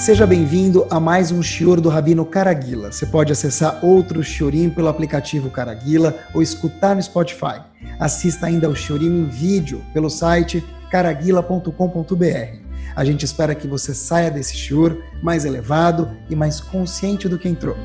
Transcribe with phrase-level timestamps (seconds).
[0.00, 2.90] Seja bem-vindo a mais um Shior do Rabino Caraguila.
[2.90, 7.60] Você pode acessar outro Shiorim pelo aplicativo Caraguila ou escutar no Spotify.
[7.98, 12.56] Assista ainda ao Shiorim em vídeo pelo site caraguila.com.br.
[12.96, 17.46] A gente espera que você saia desse Shior mais elevado e mais consciente do que
[17.46, 17.76] entrou.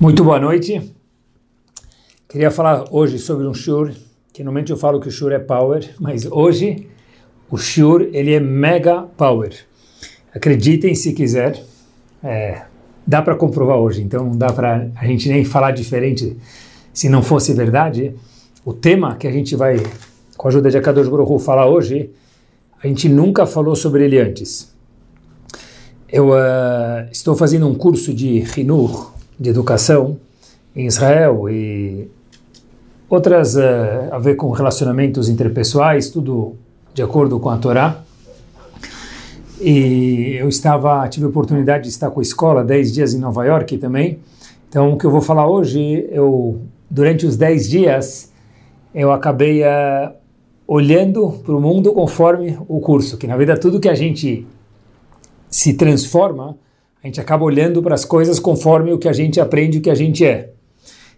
[0.00, 0.96] Muito boa noite.
[2.26, 3.92] Queria falar hoje sobre um Shior
[4.32, 6.86] que normalmente eu falo que o Shur é power, mas hoje
[7.50, 9.54] o Shur ele é mega power.
[10.34, 11.62] Acreditem se quiser,
[12.22, 12.62] é,
[13.06, 16.36] dá para comprovar hoje, então não dá para a gente nem falar diferente
[16.92, 18.14] se não fosse verdade.
[18.64, 19.82] O tema que a gente vai,
[20.36, 22.10] com a ajuda de Akadosh Baruch falar hoje,
[22.82, 24.72] a gente nunca falou sobre ele antes.
[26.08, 30.18] Eu uh, estou fazendo um curso de Hinur, de educação,
[30.74, 32.08] em Israel e
[33.10, 33.60] outras uh,
[34.12, 36.54] a ver com relacionamentos interpessoais, tudo
[36.94, 38.02] de acordo com a Torá.
[39.60, 43.44] E eu estava, tive a oportunidade de estar com a escola 10 dias em Nova
[43.44, 44.20] York também.
[44.68, 48.32] Então, o que eu vou falar hoje, eu durante os 10 dias,
[48.94, 50.12] eu acabei uh,
[50.66, 54.46] olhando para o mundo conforme o curso, que na verdade tudo que a gente
[55.48, 56.56] se transforma,
[57.02, 59.90] a gente acaba olhando para as coisas conforme o que a gente aprende, o que
[59.90, 60.52] a gente é.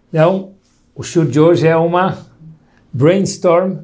[0.09, 0.52] Então,
[0.95, 2.19] o show de hoje é uma
[2.91, 3.79] brainstorm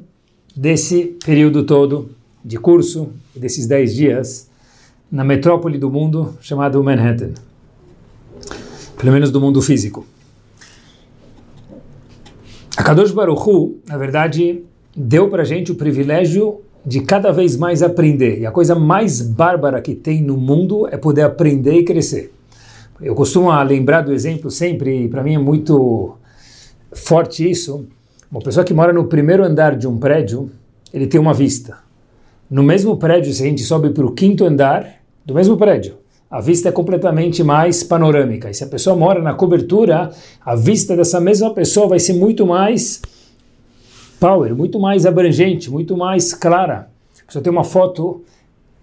[0.54, 2.10] desse período todo
[2.44, 4.50] de curso, desses 10 dias,
[5.10, 7.32] na metrópole do mundo chamado Manhattan.
[8.96, 10.06] Pelo menos do mundo físico.
[12.76, 14.62] A Kadosh Baruch Hu, na verdade,
[14.96, 18.38] deu para gente o privilégio de cada vez mais aprender.
[18.38, 22.32] E a coisa mais bárbara que tem no mundo é poder aprender e crescer.
[23.02, 26.16] Eu costumo lembrar do exemplo sempre, para mim é muito
[26.92, 27.86] forte isso.
[28.30, 30.50] Uma pessoa que mora no primeiro andar de um prédio,
[30.92, 31.78] ele tem uma vista.
[32.50, 35.98] No mesmo prédio, se a gente sobe para o quinto andar do mesmo prédio,
[36.30, 38.48] a vista é completamente mais panorâmica.
[38.48, 40.10] E se a pessoa mora na cobertura,
[40.44, 43.02] a vista dessa mesma pessoa vai ser muito mais
[44.20, 46.88] power, muito mais abrangente, muito mais clara.
[47.20, 48.22] A pessoa tem uma foto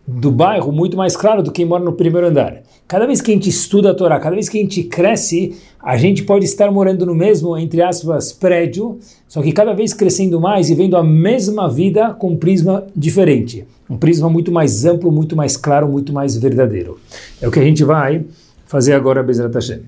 [0.07, 2.63] do bairro muito mais claro do que quem mora no primeiro andar.
[2.87, 5.97] Cada vez que a gente estuda a Torá, cada vez que a gente cresce, a
[5.97, 8.97] gente pode estar morando no mesmo, entre aspas, prédio,
[9.27, 13.65] só que cada vez crescendo mais e vendo a mesma vida com um prisma diferente.
[13.89, 16.97] Um prisma muito mais amplo, muito mais claro, muito mais verdadeiro.
[17.41, 18.23] É o que a gente vai
[18.65, 19.81] fazer agora, Bezerra Hashem.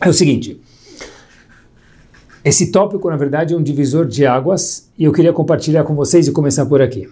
[0.00, 0.58] É o seguinte.
[2.42, 6.26] Esse tópico, na verdade, é um divisor de águas e eu queria compartilhar com vocês
[6.26, 7.06] e começar por aqui.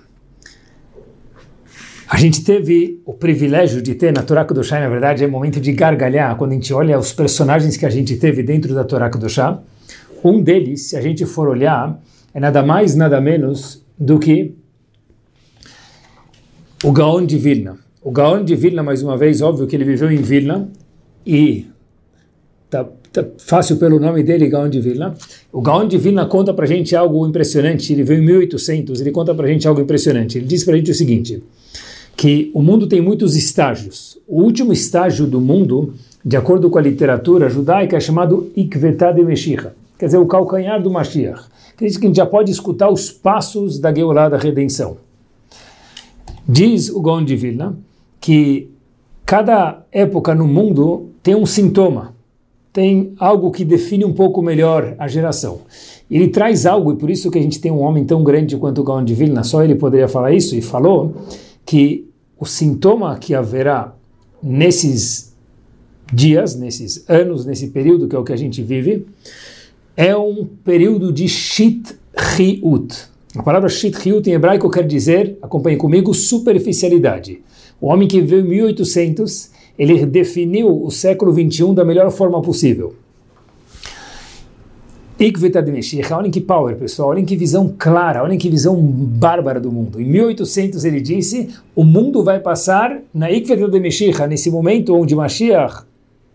[2.11, 5.73] A gente teve o privilégio de ter na Torá Kudoshá, na verdade, é momento de
[5.73, 9.61] gargalhar quando a gente olha os personagens que a gente teve dentro da Torá Kudoshá.
[10.25, 12.01] Um deles, se a gente for olhar,
[12.33, 14.55] é nada mais, nada menos do que
[16.83, 17.77] o Gaon de Vilna.
[18.03, 20.67] O Gaon de Vilna, mais uma vez, óbvio que ele viveu em Vilna
[21.27, 21.67] e
[22.71, 25.15] tá, tá fácil pelo nome dele, Gaon de Vilna.
[25.53, 27.93] O Gaon de Vilna conta pra gente algo impressionante.
[27.93, 30.39] Ele veio em 1800, ele conta pra gente algo impressionante.
[30.39, 31.43] Ele diz pra gente o seguinte:
[32.19, 34.19] que o mundo tem muitos estágios.
[34.27, 39.23] O último estágio do mundo, de acordo com a literatura judaica, é chamado Ikvetá de
[39.23, 41.45] Meshiach, quer dizer, o calcanhar do Mashiach.
[41.77, 44.97] Quer dizer que a gente já pode escutar os passos da Geulah da redenção.
[46.47, 47.78] Diz o Gaon de Vilna
[48.21, 48.69] que
[49.25, 52.17] cada época no mundo tem um sintoma,
[52.73, 55.61] tem algo que define um pouco melhor a geração.
[56.11, 58.81] Ele traz algo, e por isso que a gente tem um homem tão grande quanto
[58.81, 61.15] o Gaon de Vilna, só ele poderia falar isso, e falou
[61.65, 62.08] que
[62.38, 63.94] o sintoma que haverá
[64.43, 65.34] nesses
[66.12, 69.06] dias, nesses anos, nesse período que é o que a gente vive,
[69.97, 72.94] é um período de shit-hiut.
[73.37, 77.43] A palavra shit-hiut em hebraico quer dizer, acompanhe comigo, superficialidade.
[77.81, 82.94] O homem que veio em 1800, ele definiu o século 21 da melhor forma possível.
[86.17, 90.01] Olhem que power, pessoal, olhem que visão clara, olhem que visão bárbara do mundo.
[90.01, 95.16] Em 1800 ele disse, o mundo vai passar na Ikveta de Meshiach, nesse momento onde
[95.16, 95.83] Mashiach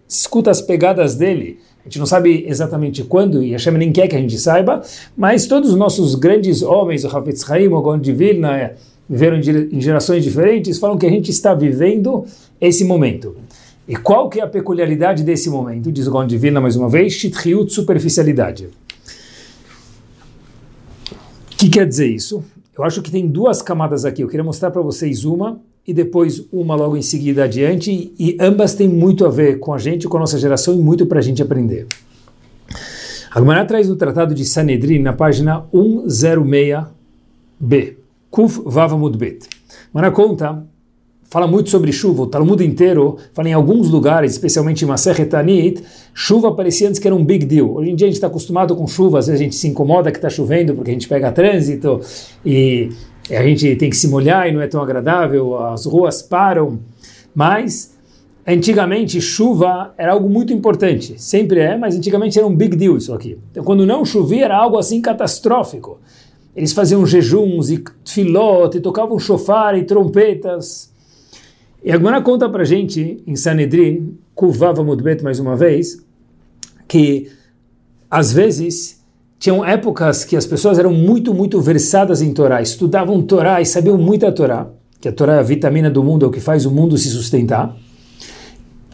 [0.05, 1.59] escuta as pegadas dele.
[1.79, 4.81] A gente não sabe exatamente quando, e Hashem nem quer que a gente saiba,
[5.15, 8.73] mas todos os nossos grandes homens, o Hafetz Haim, o Gon de Vilna,
[9.09, 12.25] viveram em gerações diferentes, falam que a gente está vivendo
[12.59, 13.35] esse momento.
[13.85, 15.91] E qual que é a peculiaridade desse momento?
[15.91, 18.69] Diz o Gon de Vilna mais uma vez, Shithiut, superficialidade.
[21.63, 22.43] Que quer dizer isso?
[22.77, 24.21] Eu acho que tem duas camadas aqui.
[24.21, 28.13] Eu queria mostrar para vocês uma e depois uma logo em seguida adiante.
[28.19, 31.05] E ambas têm muito a ver com a gente, com a nossa geração e muito
[31.05, 31.87] para a gente aprender.
[33.33, 37.95] A Gemara traz o Tratado de Sanedrin na página 106b.
[38.29, 39.47] Kuf Vav Mudbet.
[39.93, 40.67] Mas na conta,
[41.33, 45.83] fala muito sobre chuva, o Talmud inteiro fala em alguns lugares, especialmente em Masechet Tanit,
[46.13, 47.73] chuva parecia antes que era um big deal.
[47.73, 50.11] Hoje em dia a gente está acostumado com chuva, às vezes a gente se incomoda
[50.11, 51.99] que está chovendo porque a gente pega trânsito
[52.45, 52.91] e
[53.31, 56.79] a gente tem que se molhar e não é tão agradável, as ruas param,
[57.33, 57.97] mas
[58.45, 63.11] antigamente chuva era algo muito importante, sempre é, mas antigamente era um big deal isso
[63.11, 63.39] aqui.
[63.49, 65.99] Então quando não chovia era algo assim catastrófico.
[66.55, 70.92] Eles faziam jejuns e filote, tocavam chofar e trompetas.
[71.83, 76.03] E agora conta para gente, em Sanedrin, Kuvava Mudbet mais uma vez,
[76.87, 77.29] que
[78.09, 79.03] às vezes
[79.37, 83.97] tinham épocas que as pessoas eram muito, muito versadas em Torá, estudavam Torá e sabiam
[83.97, 84.69] muito a Torá,
[85.01, 87.09] que a Torá é a vitamina do mundo, é o que faz o mundo se
[87.09, 87.75] sustentar,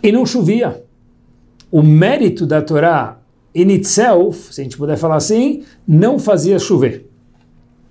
[0.01, 0.83] e não chovia.
[1.71, 3.19] O mérito da Torá
[3.53, 7.09] in itself, se a gente puder falar assim, não fazia chover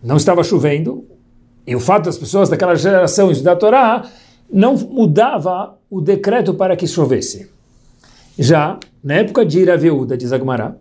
[0.03, 1.05] não estava chovendo,
[1.67, 4.11] e o fato das pessoas daquela geração estudar a Torá
[4.51, 7.51] não mudava o decreto para que chovesse.
[8.39, 10.77] Já na época de Iraveuda, de Zagmará,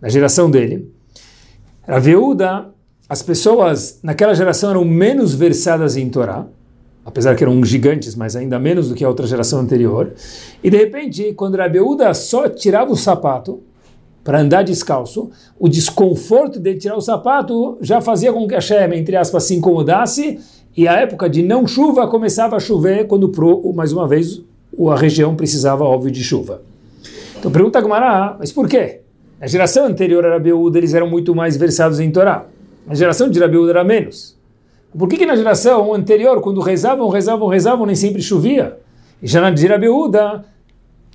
[0.00, 0.90] na geração dele,
[1.86, 2.68] Raveuda,
[3.08, 6.46] as pessoas naquela geração eram menos versadas em Torá,
[7.04, 10.12] apesar que eram gigantes, mas ainda menos do que a outra geração anterior.
[10.62, 13.60] E de repente, quando Raveuda só tirava o sapato,
[14.24, 18.94] para andar descalço, o desconforto de tirar o sapato já fazia com que a Shem,
[18.94, 20.38] entre aspas, se incomodasse,
[20.76, 23.30] e a época de não chuva começava a chover quando,
[23.74, 24.40] mais uma vez,
[24.90, 26.62] a região precisava, óbvio, de chuva.
[27.38, 29.00] Então pergunta a Gmará, mas por quê?
[29.40, 32.46] Na geração anterior a Rabiúda eles eram muito mais versados em Torá.
[32.86, 34.36] Na geração de Rabiúda era menos.
[34.96, 38.78] Por que, que na geração anterior, quando rezavam, rezavam, rezavam, nem sempre chovia?
[39.22, 39.66] E já na de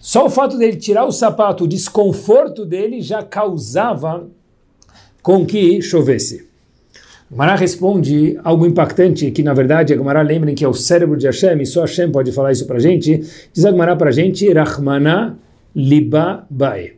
[0.08, 4.26] só o fato dele tirar o sapato, o desconforto dele já causava
[5.22, 6.48] com que chovesse.
[7.30, 11.62] Mará responde algo impactante, que na verdade a lembrem que é o cérebro de Hashem,
[11.62, 13.22] e só Hashem pode falar isso para a gente.
[13.52, 14.46] Diz a para a gente,
[15.76, 16.94] liba bae.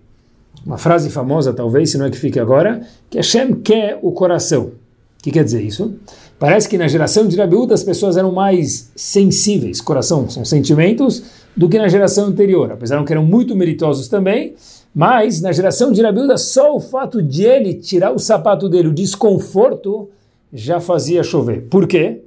[0.63, 2.79] Uma frase famosa, talvez, se não é que fique agora,
[3.09, 4.65] que Hashem quer o coração.
[4.65, 5.95] O que quer dizer isso?
[6.39, 11.21] Parece que na geração de Rabiúda as pessoas eram mais sensíveis, coração são sentimentos,
[11.55, 14.55] do que na geração anterior, apesar de que eram muito meritosos também,
[14.95, 18.93] mas na geração de Rabiúda só o fato de ele tirar o sapato dele, o
[18.93, 20.09] desconforto,
[20.53, 21.67] já fazia chover.
[21.69, 22.21] Por quê?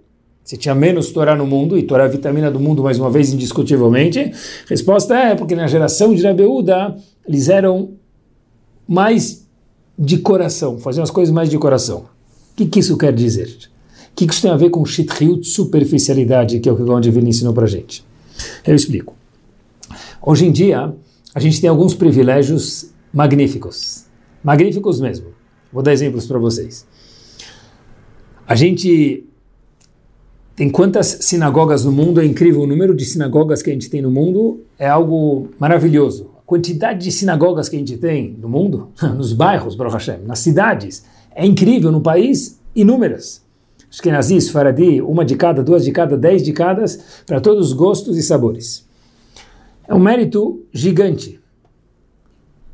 [0.45, 3.11] Se tinha menos Torá no mundo, e Torá é a vitamina do mundo, mais uma
[3.11, 4.31] vez, indiscutivelmente,
[4.69, 6.95] resposta é porque na geração de Rabiúda
[7.27, 7.93] eles eram
[8.87, 9.49] mais
[9.99, 12.05] de coração, faziam as coisas mais de coração.
[12.53, 13.72] O que, que isso quer dizer?
[14.13, 17.01] O que isso tem a ver com shitriut, superficialidade, que é o que o Gaon
[17.01, 18.05] Divino ensinou para gente?
[18.67, 19.17] Eu explico.
[20.21, 20.95] Hoje em dia,
[21.35, 24.05] a gente tem alguns privilégios magníficos.
[24.45, 25.29] Magníficos mesmo.
[25.73, 26.87] Vou dar exemplos para vocês.
[28.47, 29.25] A gente
[30.55, 32.61] tem quantas sinagogas no mundo, é incrível.
[32.61, 36.31] O número de sinagogas que a gente tem no mundo é algo maravilhoso.
[36.39, 40.41] A quantidade de sinagogas que a gente tem no mundo, nos bairros, Baruch Hashem, nas
[40.41, 41.05] cidades,
[41.35, 41.91] é incrível.
[41.91, 43.42] No país, inúmeras.
[43.93, 46.87] Ashkenazis, Faradi, uma de cada, duas de cada, dez de cada,
[47.27, 48.89] para todos os gostos e sabores.
[49.87, 51.39] É um mérito gigante.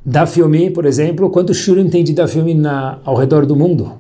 [0.07, 3.99] Dafyomi, por exemplo, quantos shurim tem de Dafyomi na, ao redor do mundo?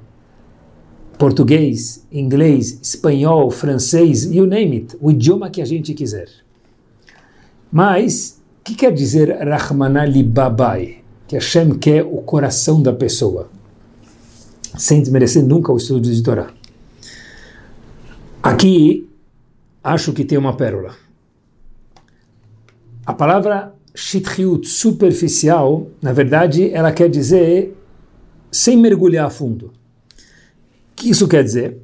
[1.18, 6.28] Português, inglês, espanhol, francês, you name it, o idioma que a gente quiser.
[7.70, 10.98] Mas, o que quer dizer Rahmana Libabai?
[11.26, 13.50] Que Hashem quer o coração da pessoa,
[14.78, 16.57] sem desmerecer nunca o estudo de Torá.
[18.48, 19.06] Aqui,
[19.84, 20.96] acho que tem uma pérola.
[23.04, 27.76] A palavra shitriut, superficial, na verdade, ela quer dizer
[28.50, 29.66] sem mergulhar a fundo.
[29.66, 29.72] O
[30.96, 31.76] que isso quer dizer?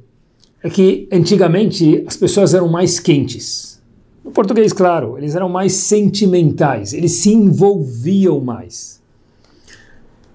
[0.63, 3.79] É que antigamente as pessoas eram mais quentes.
[4.23, 8.99] No português, claro, eles eram mais sentimentais, eles se envolviam mais.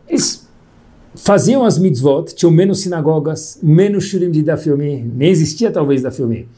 [0.08, 0.48] Eles
[1.14, 6.48] faziam as mitzvot, tinham menos sinagogas, menos shurim de Dafyomi, nem existia talvez Dafyomi.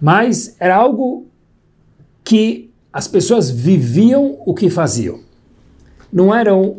[0.00, 1.26] Mas era algo
[2.24, 5.20] que as pessoas viviam o que faziam.
[6.12, 6.78] Não eram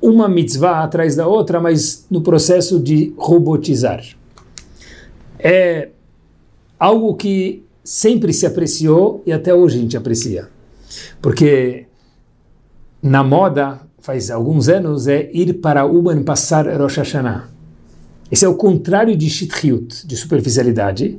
[0.00, 4.04] uma mitzvah atrás da outra, mas no processo de robotizar.
[5.38, 5.90] É
[6.78, 10.48] algo que sempre se apreciou e até hoje a gente aprecia.
[11.20, 11.86] Porque
[13.02, 17.48] na moda faz alguns anos é ir para Uman passar Rosh Hashanah.
[18.30, 21.18] Esse é o contrário de Shithiut, de superficialidade.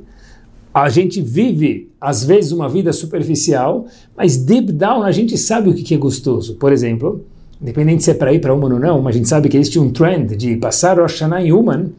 [0.72, 5.74] A gente vive, às vezes, uma vida superficial, mas deep down a gente sabe o
[5.74, 6.54] que é gostoso.
[6.54, 7.22] Por exemplo,
[7.60, 9.78] independente se é para ir para Uman ou não, mas a gente sabe que existe
[9.78, 11.90] um trend de passar Rosh Hashanah em Uman.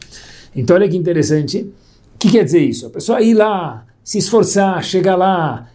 [0.56, 1.70] Então, olha que interessante,
[2.18, 2.88] que quer dizer isso?
[2.88, 5.68] A pessoa ir lá, se esforçar, chegar lá,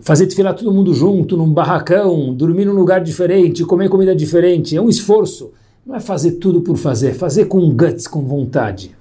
[0.00, 4.80] fazer desfilar todo mundo junto, num barracão, dormir num lugar diferente, comer comida diferente, é
[4.80, 5.50] um esforço.
[5.84, 8.96] Não é fazer tudo por fazer, é fazer com guts, com vontade.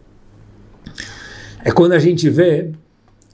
[1.63, 2.71] É quando a gente vê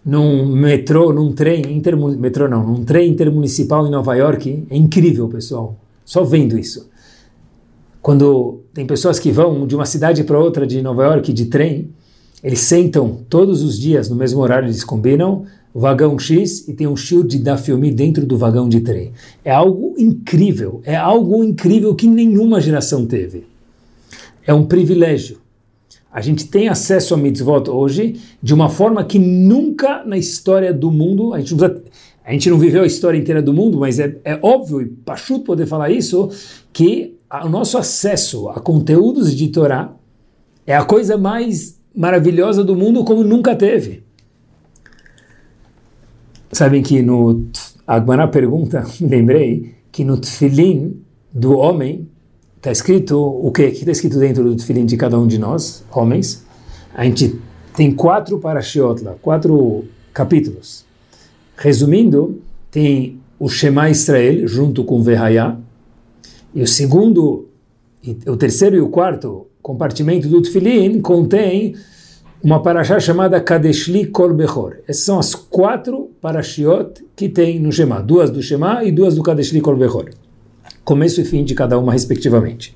[0.05, 1.81] num metrô, num trem,
[2.17, 5.77] metrô não, num trem intermunicipal em Nova York, é incrível, pessoal.
[6.03, 6.89] Só vendo isso.
[8.01, 11.89] Quando tem pessoas que vão de uma cidade para outra de Nova York de trem,
[12.43, 16.95] eles sentam todos os dias no mesmo horário, eles combinam, vagão X e tem um
[16.95, 19.11] shield da filme dentro do vagão de trem.
[19.43, 23.45] É algo incrível, é algo incrível que nenhuma geração teve.
[24.45, 25.37] É um privilégio.
[26.11, 30.91] A gente tem acesso a mitzvot hoje de uma forma que nunca na história do
[30.91, 31.55] mundo, a gente
[32.25, 35.43] a gente não viveu a história inteira do mundo, mas é, é óbvio e pachuto
[35.43, 36.29] poder falar isso,
[36.71, 39.93] que o nosso acesso a conteúdos de Torá
[40.65, 44.02] é a coisa mais maravilhosa do mundo como nunca teve.
[46.53, 47.47] Sabem que no
[47.85, 51.01] Agmará pergunta, lembrei, que no Tfilin
[51.33, 52.07] do homem
[52.57, 53.71] está escrito o quê?
[53.71, 56.45] Que está escrito dentro do Tfilin de cada um de nós, homens?
[56.93, 57.39] A gente
[57.75, 60.85] tem quatro parashiot lá, quatro capítulos.
[61.57, 62.41] Resumindo,
[62.71, 65.57] tem o Shema Israel junto com o Verhayah,
[66.53, 67.47] e o segundo,
[68.27, 71.75] o terceiro e o quarto compartimento do Tfilin contém
[72.43, 74.75] uma paraxá chamada Kadeshli Kol Bechor.
[74.85, 79.23] Essas são as quatro parashiot que tem no Shema, duas do Shema e duas do
[79.23, 80.09] Kadeshli Kol Bechor.
[80.83, 82.75] Começo e fim de cada uma, respectivamente.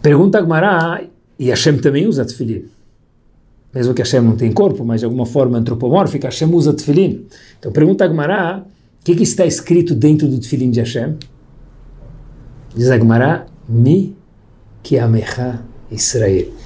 [0.00, 1.02] Pergunta Agmará,
[1.38, 2.64] e Hashem também usa Tfilin.
[3.74, 7.26] Mesmo que Hashem não tem corpo, mas de alguma forma antropomórfica, Hashem usa Tfilin.
[7.58, 8.64] Então pergunta Agmará,
[9.00, 11.18] o que, que está escrito dentro do Tfilin de Hashem?
[12.74, 14.16] Diz Agmará, Mi
[14.82, 16.57] que amecha Israel.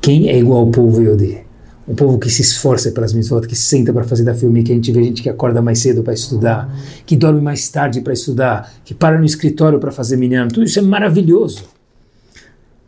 [0.00, 1.42] Quem é igual ao povo Yodê?
[1.86, 4.74] Um povo que se esforça pelas mitzvot, que senta para fazer da filme, que a
[4.74, 6.70] gente vê gente que acorda mais cedo para estudar,
[7.06, 10.48] que dorme mais tarde para estudar, que para no escritório para fazer minyan.
[10.48, 11.64] Tudo isso é maravilhoso.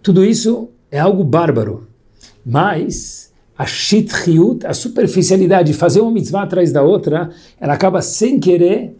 [0.02, 1.86] Tudo isso é algo bárbaro.
[2.44, 8.38] Mas a shitchiut, a superficialidade de fazer uma mitzvah atrás da outra, ela acaba sem
[8.38, 8.94] querer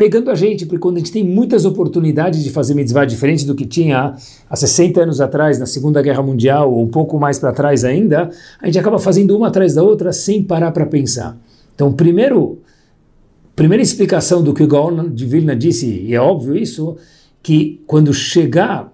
[0.00, 3.54] pegando a gente, porque quando a gente tem muitas oportunidades de fazer mitzvah diferente do
[3.54, 4.14] que tinha
[4.48, 8.30] há 60 anos atrás, na Segunda Guerra Mundial, ou um pouco mais para trás ainda,
[8.62, 11.36] a gente acaba fazendo uma atrás da outra sem parar para pensar.
[11.74, 12.60] Então, primeiro,
[13.54, 16.96] primeira explicação do que o Gaon de Vilna disse, e é óbvio isso,
[17.42, 18.90] que quando chegar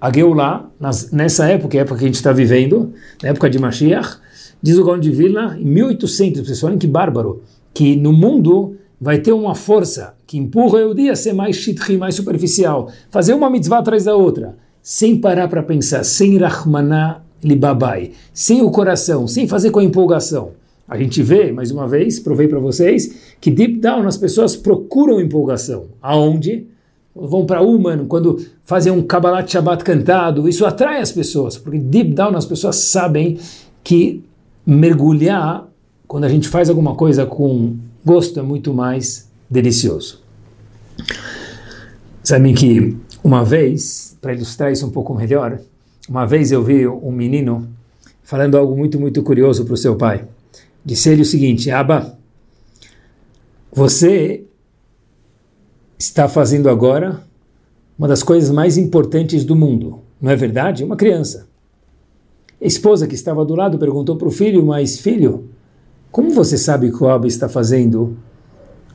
[0.00, 0.68] a Geulah,
[1.12, 4.16] nessa época, época que a gente está vivendo, na época de Mashiach,
[4.60, 7.40] diz o Gaon de Vilna, em 1800, pessoal, olhem que bárbaro,
[7.72, 11.96] que no mundo vai ter uma força que empurra o dia a ser mais shitri,
[11.96, 18.12] mais superficial, fazer uma mitzvah atrás da outra, sem parar para pensar, sem rahmaná libabai,
[18.32, 20.52] sem o coração, sem fazer com a empolgação.
[20.88, 25.20] A gente vê, mais uma vez, provei para vocês, que deep down as pessoas procuram
[25.20, 25.86] empolgação.
[26.00, 26.66] Aonde?
[27.14, 32.12] Vão para Uman, quando fazem um Kabbalat Shabbat cantado, isso atrai as pessoas, porque deep
[32.12, 33.38] down as pessoas sabem
[33.82, 34.22] que
[34.66, 35.68] mergulhar,
[36.08, 40.22] quando a gente faz alguma coisa com gosto é muito mais delicioso.
[42.22, 45.60] Sabem que uma vez, para ilustrar isso um pouco melhor,
[46.08, 47.68] uma vez eu vi um menino
[48.22, 50.26] falando algo muito, muito curioso para o seu pai.
[50.84, 52.18] Disse ele o seguinte: Aba,
[53.72, 54.44] você
[55.98, 57.22] está fazendo agora
[57.98, 60.84] uma das coisas mais importantes do mundo, não é verdade?
[60.84, 61.48] Uma criança.
[62.60, 65.48] A esposa que estava do lado perguntou para o filho: Mas filho,
[66.14, 68.16] como você sabe que o Abba está fazendo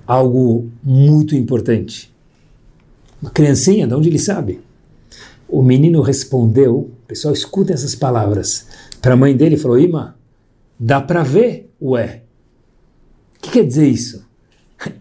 [0.08, 2.16] algo muito importante?
[3.22, 4.62] Uma criancinha, de onde ele sabe?
[5.46, 8.68] O menino respondeu, pessoal, escuta essas palavras.
[9.02, 10.16] Para a mãe dele, falou: Ima,
[10.80, 12.22] dá para ver, ué.
[13.36, 14.26] O que quer dizer isso?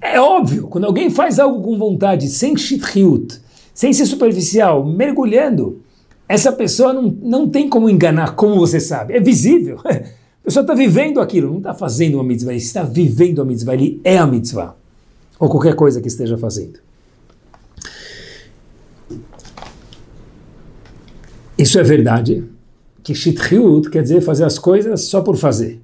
[0.00, 3.40] É óbvio, quando alguém faz algo com vontade, sem shithiut,
[3.72, 5.82] sem ser superficial, mergulhando,
[6.28, 9.14] essa pessoa não, não tem como enganar, como você sabe.
[9.14, 9.78] É visível.
[10.48, 14.00] pessoa está vivendo aquilo, não está fazendo uma mitzvah, ele está vivendo a mitzvah, ele
[14.02, 14.74] é a mitzvah.
[15.38, 16.78] Ou qualquer coisa que esteja fazendo.
[21.56, 22.44] Isso é verdade,
[23.02, 25.80] que shitchiut quer dizer fazer as coisas só por fazer.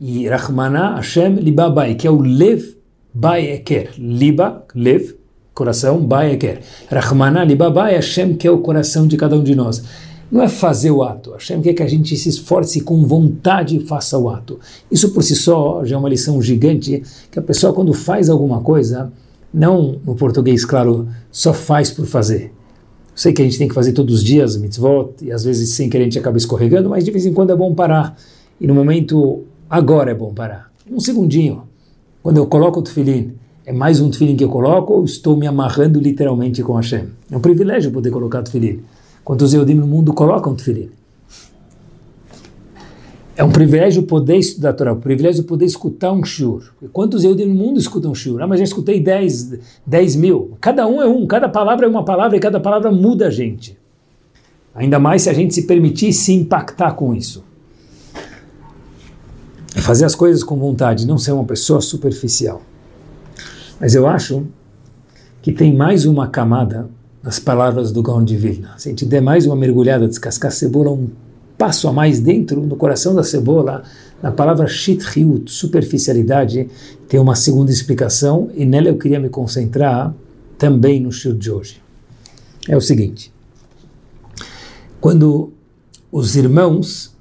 [0.00, 2.76] E Rahmana Hashem Libabai, que é o Lev
[3.12, 3.92] Baeker.
[3.98, 5.14] Liba, Lev,
[5.54, 6.60] coração, Baeker.
[6.90, 9.82] Rahmana Libabai, Hashem, que é o coração de cada um de nós
[10.30, 11.32] não é fazer o ato.
[11.32, 14.58] Hashem quer que a gente se esforce com vontade e faça o ato.
[14.90, 18.60] Isso por si só já é uma lição gigante, que a pessoa quando faz alguma
[18.60, 19.12] coisa,
[19.52, 22.52] não no português, claro, só faz por fazer.
[23.14, 25.88] sei que a gente tem que fazer todos os dias mitzvot, e às vezes sem
[25.88, 28.16] querer a gente acaba escorregando, mas de vez em quando é bom parar.
[28.60, 30.70] E no momento agora é bom parar.
[30.90, 31.62] Um segundinho.
[32.22, 35.46] Quando eu coloco o tefilim, é mais um tefilim que eu coloco ou estou me
[35.46, 37.04] amarrando literalmente com Hashem?
[37.30, 38.80] É um privilégio poder colocar tefilim.
[39.26, 40.88] Quantos Eudim no mundo colocam tefilim?
[43.36, 46.72] É um privilégio poder estudar a Torá, um privilégio poder escutar um shiur.
[46.92, 48.40] Quantos eu no mundo escutam um shiur?
[48.40, 50.56] Ah, mas já escutei 10, 10 mil.
[50.60, 53.76] Cada um é um, cada palavra é uma palavra e cada palavra muda a gente.
[54.72, 57.42] Ainda mais se a gente se permitir se impactar com isso.
[59.74, 62.62] Fazer as coisas com vontade, não ser uma pessoa superficial.
[63.80, 64.46] Mas eu acho
[65.42, 66.88] que tem mais uma camada
[67.26, 68.74] nas palavras do Gaon de Vilna.
[68.78, 71.08] Se a gente der mais uma mergulhada, descascar cebola um
[71.58, 73.82] passo a mais dentro, no coração da cebola,
[74.22, 76.68] na palavra shithiut, superficialidade,
[77.08, 80.14] tem uma segunda explicação e nela eu queria me concentrar
[80.56, 81.82] também no shur de hoje.
[82.68, 83.32] É o seguinte,
[85.00, 85.52] quando
[86.12, 87.12] os irmãos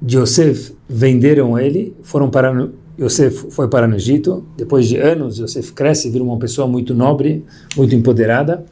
[0.00, 2.68] de Yosef venderam ele, foram para
[3.00, 7.46] Yosef foi para o Egito, depois de anos Yosef cresce, vira uma pessoa muito nobre,
[7.76, 8.66] muito empoderada,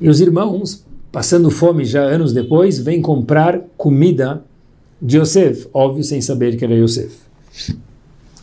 [0.00, 0.84] e os irmãos
[1.14, 4.42] passando fome já anos depois, vem comprar comida
[5.00, 7.14] de Yosef, óbvio, sem saber que era Yosef.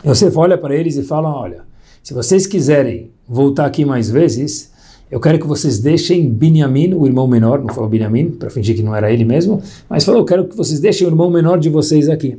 [0.06, 1.64] Yosef olha para eles e fala: Olha,
[2.02, 4.72] se vocês quiserem voltar aqui mais vezes,
[5.12, 8.82] eu quero que vocês deixem Binyamin, o irmão menor, não falou Binyamin, para fingir que
[8.82, 11.70] não era ele mesmo, mas falou: Eu quero que vocês deixem o irmão menor de
[11.70, 12.38] vocês aqui,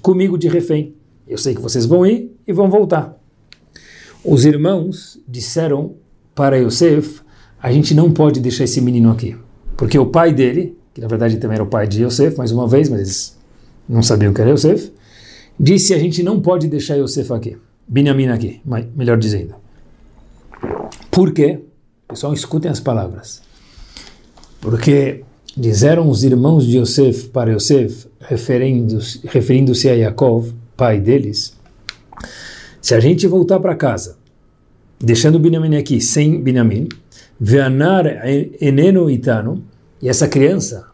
[0.00, 0.94] comigo de refém.
[1.26, 3.18] Eu sei que vocês vão ir e vão voltar.
[4.24, 5.94] Os irmãos disseram
[6.36, 7.21] para Yosef:
[7.62, 9.36] A gente não pode deixar esse menino aqui.
[9.76, 12.66] Porque o pai dele, que na verdade também era o pai de Yosef, mais uma
[12.66, 13.38] vez, mas eles
[13.88, 14.92] não sabiam que era Yosef,
[15.58, 18.60] disse: a gente não pode deixar Yosef aqui, Benjamin aqui,
[18.96, 19.54] melhor dizendo.
[21.10, 21.60] Por quê?
[22.08, 23.42] Pessoal, escutem as palavras.
[24.60, 25.22] Porque
[25.56, 31.56] disseram os irmãos de Yosef para Yosef, referindo-se referindo a Yaakov, pai deles,
[32.80, 34.16] se a gente voltar para casa,
[34.98, 36.88] deixando Benjamin aqui sem Benjamin,
[37.44, 38.06] Veanar
[38.60, 39.64] eneno itano,
[40.00, 40.86] e essa criança,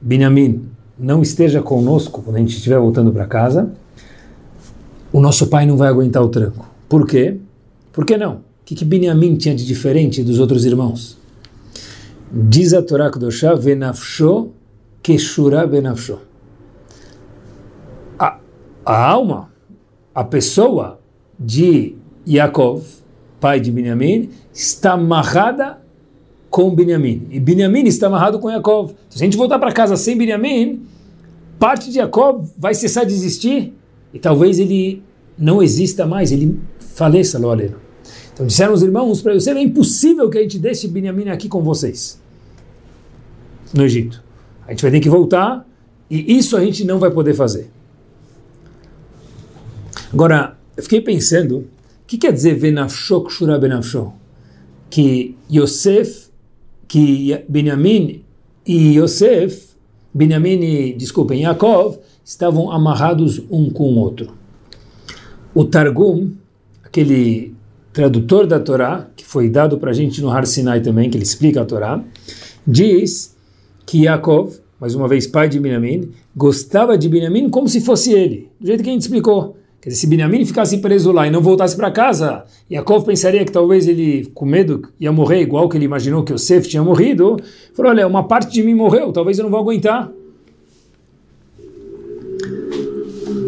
[0.00, 3.72] Benjamin, não esteja conosco quando a gente estiver voltando para casa,
[5.12, 6.70] o nosso pai não vai aguentar o tranco.
[6.88, 7.38] Por quê?
[7.92, 8.34] Por que não?
[8.34, 11.18] O que, que Benjamin tinha de diferente dos outros irmãos?
[12.30, 14.52] Diz a Torá Kedoshá, venafsho
[15.02, 16.20] keshura benafsho.
[18.16, 18.38] A
[18.86, 19.50] alma,
[20.14, 21.00] a pessoa
[21.36, 22.84] de Yaakov,
[23.44, 25.78] pai de Benjamim, está amarrada
[26.48, 27.26] com Benjamim.
[27.30, 28.92] E Benjamim está amarrado com Yaakov.
[28.92, 30.86] Então, se a gente voltar para casa sem Benjamim,
[31.58, 33.74] parte de Yaakov vai cessar de existir
[34.14, 35.02] e talvez ele
[35.36, 37.76] não exista mais, ele faleça, Loaleno.
[38.32, 41.62] Então disseram os irmãos para Yosef, é impossível que a gente deixe Benjamim aqui com
[41.62, 42.18] vocês,
[43.74, 44.24] no Egito.
[44.66, 45.68] A gente vai ter que voltar
[46.08, 47.70] e isso a gente não vai poder fazer.
[50.10, 51.68] Agora, eu fiquei pensando,
[52.04, 54.12] o que quer dizer venafsho kshura benafsho?
[54.90, 56.28] Que Yosef,
[56.86, 58.22] que Benjamin
[58.66, 59.74] e Yosef,
[60.12, 64.34] Benjamin e, desculpem, Yaakov, estavam amarrados um com o outro.
[65.54, 66.32] O Targum,
[66.84, 67.54] aquele
[67.92, 71.24] tradutor da Torá, que foi dado para a gente no Har Sinai também, que ele
[71.24, 72.04] explica a Torá,
[72.66, 73.34] diz
[73.86, 78.50] que Yaakov, mais uma vez pai de Benjamin, gostava de Benjamin como se fosse ele,
[78.60, 79.56] do jeito que a gente explicou.
[79.84, 83.52] Quer dizer, se Benjamin ficasse preso lá e não voltasse para casa, Yaakov pensaria que
[83.52, 87.36] talvez ele, com medo, ia morrer igual que ele imaginou que Yosef tinha morrido.
[87.74, 90.10] Falou, olha, uma parte de mim morreu, talvez eu não vou aguentar.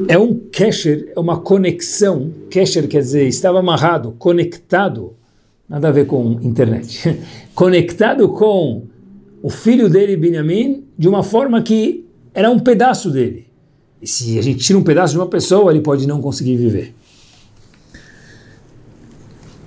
[0.08, 2.30] É um kesher, é uma conexão.
[2.50, 5.14] Kesher quer dizer, estava amarrado, conectado,
[5.66, 7.18] nada a ver com internet,
[7.56, 8.82] conectado com
[9.42, 13.45] o filho dele, Benjamin, de uma forma que era um pedaço dele.
[14.00, 16.94] E se a gente tira um pedaço de uma pessoa, ele pode não conseguir viver.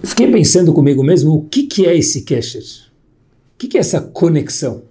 [0.04, 2.64] fiquei pensando comigo mesmo, o que, que é esse kesher?
[2.64, 4.84] O que, que é essa conexão?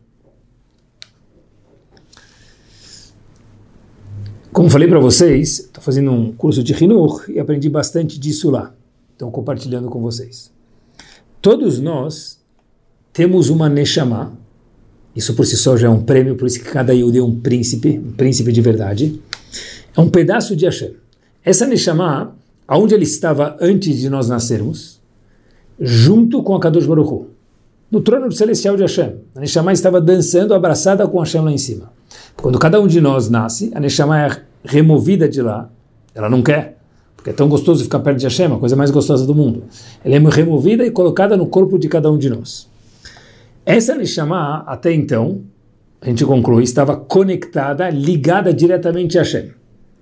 [4.53, 8.75] Como falei para vocês, estou fazendo um curso de Hinur e aprendi bastante disso lá.
[9.13, 10.51] Estou compartilhando com vocês.
[11.41, 12.41] Todos nós
[13.13, 14.37] temos uma Neshama,
[15.15, 17.39] isso por si só já é um prêmio, por isso que cada Yehudi é um
[17.39, 19.21] príncipe, um príncipe de verdade.
[19.99, 20.95] É um pedaço de Hashem.
[21.45, 22.37] Essa Neshama,
[22.69, 25.01] aonde ele estava antes de nós nascermos,
[25.81, 27.27] junto com a Kadosh Baruch Hu,
[27.91, 29.17] no trono celestial de Hashem.
[29.35, 31.91] A Neshama estava dançando abraçada com Hashem lá em cima.
[32.37, 35.69] Quando cada um de nós nasce, a Neshama é removida de lá.
[36.15, 36.79] Ela não quer,
[37.17, 39.65] porque é tão gostoso ficar perto de Hashem, a coisa mais gostosa do mundo.
[40.05, 42.69] Ela é removida e colocada no corpo de cada um de nós.
[43.67, 45.41] Essa Neshama, até então,
[46.01, 49.58] a gente conclui, estava conectada, ligada diretamente a Hashem.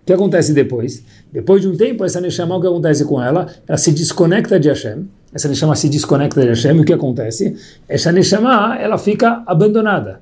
[0.07, 1.03] O que acontece depois?
[1.33, 3.53] Depois de um tempo, essa Neshama, o que acontece com ela?
[3.66, 5.09] Ela se desconecta de Hashem.
[5.35, 6.79] Essa Neshama se desconecta de Hashem.
[6.79, 7.57] O que acontece?
[7.88, 10.21] Essa Neshama, ela fica abandonada.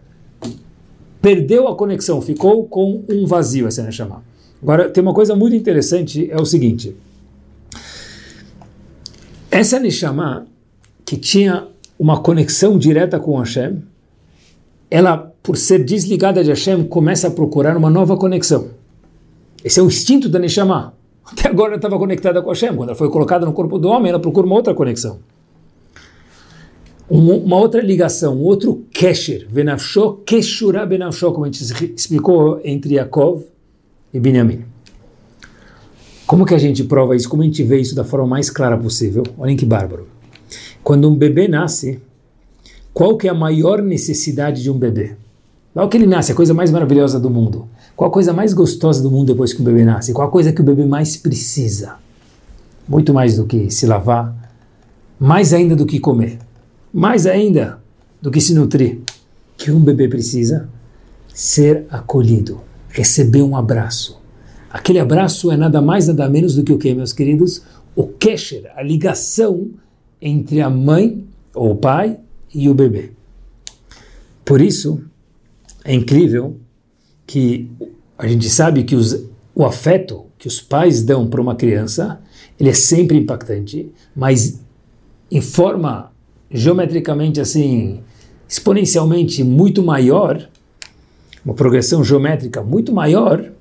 [1.20, 4.23] Perdeu a conexão, ficou com um vazio essa Neshama.
[4.62, 6.97] Agora, tem uma coisa muito interessante, é o seguinte.
[9.51, 10.47] Essa Neshama,
[11.05, 11.68] que tinha
[11.99, 13.83] uma conexão direta com Hashem,
[14.90, 18.83] ela, por ser desligada de Hashem, começa a procurar uma nova conexão.
[19.64, 20.94] Esse é o instinto da Neshama.
[21.24, 22.77] Até agora ela estava conectada com Hashem.
[22.77, 25.20] Quando ela foi colocada no corpo do homem, ela procura uma outra conexão.
[27.09, 32.94] Uma, uma outra ligação, um outro kesher, venafsho, keshura benafsho, como a gente explicou entre
[32.94, 33.42] Yaakov
[34.12, 34.64] e Binyamin.
[36.27, 37.29] Como que a gente prova isso?
[37.29, 39.22] Como a gente vê isso da forma mais clara possível?
[39.38, 40.09] Olhem que bárbaro.
[40.83, 42.00] Quando um bebê nasce,
[42.92, 45.16] qual que é a maior necessidade de um bebê?
[45.75, 47.69] Logo que ele nasce, a coisa mais maravilhosa do mundo.
[47.97, 50.13] Qual a coisa mais gostosa do mundo depois que o bebê nasce?
[50.13, 51.97] Qual a coisa que o bebê mais precisa?
[52.89, 54.35] Muito mais do que se lavar,
[55.19, 56.39] mais ainda do que comer,
[56.93, 57.81] mais ainda
[58.23, 59.01] do que se nutrir.
[59.57, 60.69] Que um bebê precisa
[61.33, 64.21] ser acolhido, receber um abraço.
[64.71, 67.63] Aquele abraço é nada mais, nada menos do que o que, meus queridos?
[67.97, 69.71] O kesher, a ligação
[70.21, 72.19] entre a mãe ou o pai
[72.53, 73.13] e o bebê.
[74.45, 75.01] Por isso,
[75.85, 76.57] é incrível
[77.27, 77.70] que
[78.18, 82.20] a gente sabe que os, o afeto que os pais dão para uma criança,
[82.59, 84.61] ele é sempre impactante, mas
[85.31, 86.12] em forma
[86.51, 88.01] geometricamente assim,
[88.49, 90.49] exponencialmente muito maior,
[91.44, 93.53] uma progressão geométrica muito maior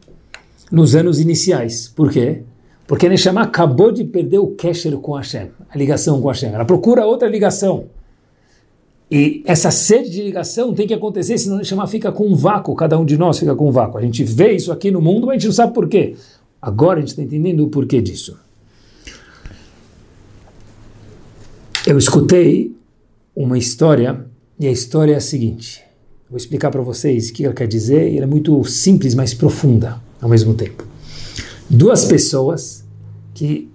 [0.72, 1.88] nos anos iniciais.
[1.88, 2.44] Por quê?
[2.88, 6.54] Porque a Neshama acabou de perder o kesher com Hashem, a ligação com Hashem.
[6.54, 7.86] Ela procura outra ligação.
[9.14, 12.74] E essa sede de ligação tem que acontecer, senão a chama fica com um vácuo,
[12.74, 14.00] cada um de nós fica com um vácuo.
[14.00, 16.16] A gente vê isso aqui no mundo, mas a gente não sabe por quê.
[16.60, 18.36] Agora a gente está entendendo o porquê disso.
[21.86, 22.76] Eu escutei
[23.36, 24.26] uma história,
[24.60, 25.84] e a história é a seguinte.
[26.28, 29.32] Vou explicar para vocês o que ela quer dizer, e ela é muito simples, mas
[29.32, 30.88] profunda ao mesmo tempo.
[31.70, 32.84] Duas pessoas
[33.32, 33.70] que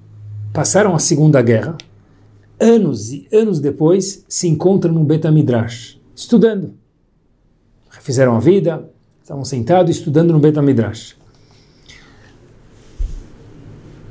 [0.53, 1.79] passaram a Segunda Guerra,
[2.61, 6.75] anos e anos depois, se encontram no Betamidrash, estudando.
[8.01, 8.89] Fizeram a vida,
[9.23, 11.17] estavam sentados estudando no Betamidrash.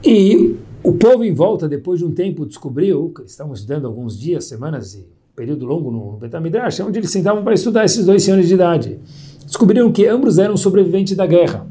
[0.04, 4.18] E o povo em volta, depois de um tempo, descobriu que eles estavam estudando alguns
[4.18, 5.06] dias, semanas e
[5.36, 9.00] período longo no Betamidrash, onde eles sentavam para estudar esses dois senhores de idade.
[9.46, 11.68] Descobriram que ambos eram sobreviventes da guerra.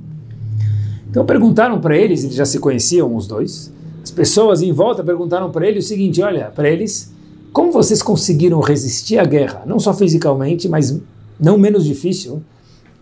[1.09, 3.73] Então perguntaram para eles, eles já se conheciam os dois,
[4.07, 7.13] as pessoas em volta perguntaram para ele o seguinte: olha, para eles,
[7.53, 10.97] como vocês conseguiram resistir à guerra, não só fisicamente, mas
[11.41, 12.41] não menos difícil,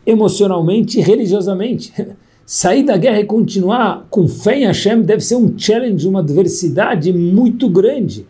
[0.06, 1.92] emocionalmente e religiosamente?
[2.46, 7.12] Sair da guerra e continuar com fé em Hashem deve ser um challenge, uma adversidade
[7.12, 8.26] muito grande.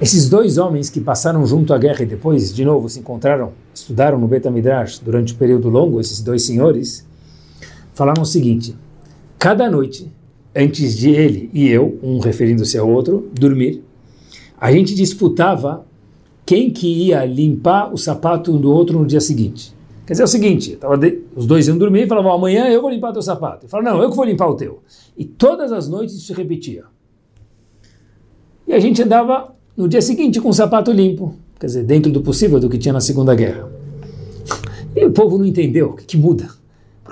[0.00, 4.18] Esses dois homens que passaram junto à guerra e depois, de novo, se encontraram, estudaram
[4.18, 7.04] no Betamidrash durante um período longo, esses dois senhores,
[7.94, 8.76] falaram o seguinte:
[9.38, 10.10] cada noite,
[10.54, 13.82] antes de ele e eu, um referindo-se ao outro, dormir,
[14.58, 15.84] a gente disputava
[16.46, 19.74] quem que ia limpar o sapato do outro no dia seguinte.
[20.06, 22.90] Quer dizer, é o seguinte, de, os dois iam dormir e falavam, amanhã eu vou
[22.90, 23.64] limpar teu sapato.
[23.64, 24.82] E falavam, não, eu que vou limpar o teu.
[25.16, 26.84] E todas as noites isso se repetia.
[28.66, 32.20] E a gente andava no dia seguinte com o sapato limpo, quer dizer, dentro do
[32.20, 33.70] possível do que tinha na Segunda Guerra.
[34.94, 36.48] E o povo não entendeu, o que, que muda?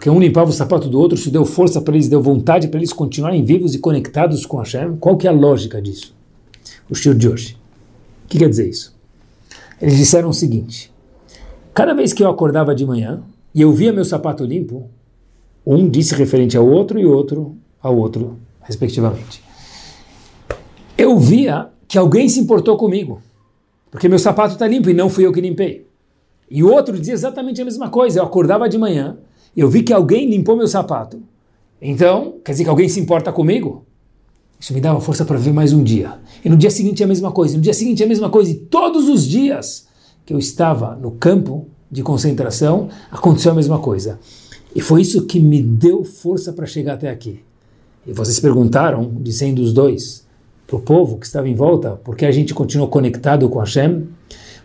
[0.03, 2.81] Porque um limpava o sapato do outro, isso deu força para eles, deu vontade para
[2.81, 4.97] eles continuarem vivos e conectados com Hashem.
[4.97, 6.13] Qual que é a lógica disso?
[6.91, 7.57] O estilo de hoje.
[8.25, 8.99] O que quer dizer isso?
[9.81, 10.93] Eles disseram o seguinte:
[11.73, 13.23] cada vez que eu acordava de manhã
[13.55, 14.91] e eu via meu sapato limpo,
[15.65, 19.41] um disse referente ao outro e outro ao outro, respectivamente.
[20.99, 23.23] Eu via que alguém se importou comigo,
[23.89, 25.87] porque meu sapato está limpo e não fui eu que limpei.
[26.51, 28.19] E o outro dizia exatamente a mesma coisa.
[28.19, 29.17] Eu acordava de manhã
[29.61, 31.21] eu vi que alguém limpou meu sapato.
[31.81, 33.85] Então, quer dizer que alguém se importa comigo?
[34.59, 36.21] Isso me dava força para viver mais um dia.
[36.45, 38.51] E no dia seguinte a mesma coisa, no dia seguinte a mesma coisa.
[38.51, 39.87] E todos os dias
[40.25, 44.19] que eu estava no campo de concentração, aconteceu a mesma coisa.
[44.75, 47.41] E foi isso que me deu força para chegar até aqui.
[48.07, 50.27] E vocês perguntaram, dizendo os dois,
[50.67, 54.09] para o povo que estava em volta, por que a gente continuou conectado com Hashem?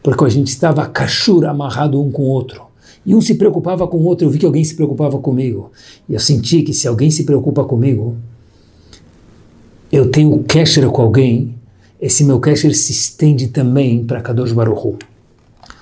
[0.02, 2.67] Porque a gente estava cachura amarrado um com o outro.
[3.08, 5.72] E um se preocupava com o outro, eu vi que alguém se preocupava comigo.
[6.10, 8.18] E eu senti que se alguém se preocupa comigo,
[9.90, 11.56] eu tenho kesher com alguém,
[12.02, 14.98] esse meu kesher se estende também para Kadosh Baruch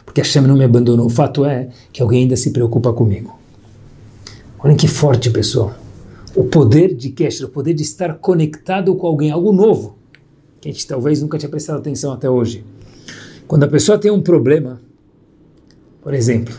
[0.05, 1.07] Porque Hashem não me abandonou.
[1.07, 3.35] O fato é que alguém ainda se preocupa comigo.
[4.59, 5.73] Olhem que forte, pessoal.
[6.35, 9.97] O poder de Kesher, o poder de estar conectado com alguém, algo novo,
[10.61, 12.63] que a gente talvez nunca tinha prestado atenção até hoje.
[13.47, 14.79] Quando a pessoa tem um problema,
[16.03, 16.53] por exemplo,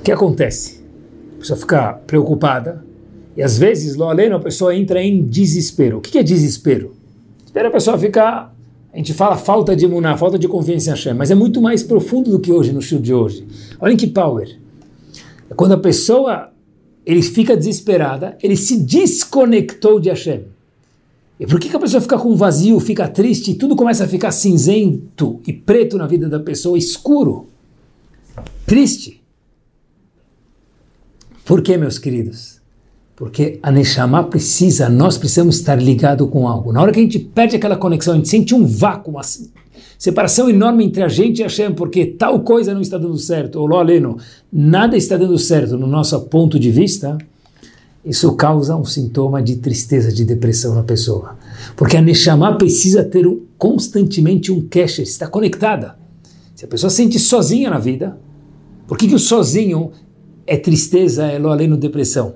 [0.00, 0.80] o que acontece?
[1.36, 2.84] A pessoa fica preocupada
[3.36, 5.98] e às vezes, lo aleno, a pessoa entra em desespero.
[5.98, 6.96] O que é desespero?
[7.46, 8.54] Espera a pessoa ficar
[8.92, 11.82] a gente fala falta de imunar, falta de confiança em Hashem, mas é muito mais
[11.82, 13.46] profundo do que hoje, no show de hoje.
[13.80, 14.58] Olhem que power.
[15.48, 16.50] É quando a pessoa
[17.06, 20.42] ele fica desesperada, ele se desconectou de Hashem.
[21.38, 24.32] E por que, que a pessoa fica com vazio, fica triste, tudo começa a ficar
[24.32, 27.48] cinzento e preto na vida da pessoa, escuro,
[28.66, 29.19] triste?
[31.50, 32.60] Por que, meus queridos?
[33.16, 36.72] Porque a Neshama precisa, nós precisamos estar ligado com algo.
[36.72, 39.22] Na hora que a gente perde aquela conexão, a gente sente um vácuo, uma
[39.98, 43.66] separação enorme entre a gente e Hashem, porque tal coisa não está dando certo, ou
[43.66, 44.16] Loleno,
[44.52, 47.18] nada está dando certo no nosso ponto de vista,
[48.04, 51.36] isso causa um sintoma de tristeza, de depressão na pessoa.
[51.74, 55.96] Porque a Neshama precisa ter um, constantemente um cache, está conectada.
[56.54, 58.16] Se a pessoa se sente sozinha na vida,
[58.86, 59.90] por que, que o sozinho
[60.50, 62.34] é tristeza, é Loleno, depressão?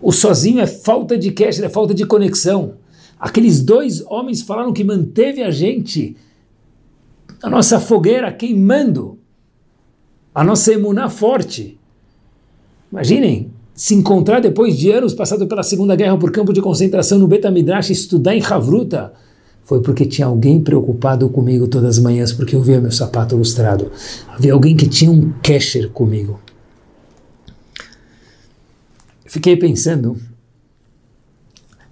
[0.00, 2.74] O sozinho é falta de cash, é falta de conexão.
[3.18, 6.16] Aqueles dois homens falaram que manteve a gente,
[7.42, 9.18] a nossa fogueira queimando,
[10.32, 11.76] a nossa emuná forte.
[12.92, 17.26] Imaginem, se encontrar depois de anos passado pela Segunda Guerra por campo de concentração no
[17.26, 19.12] Betamidrash, estudar em Havruta,
[19.64, 23.90] foi porque tinha alguém preocupado comigo todas as manhãs, porque eu via meu sapato lustrado.
[24.28, 26.38] Havia alguém que tinha um casher comigo.
[29.30, 30.16] Fiquei pensando,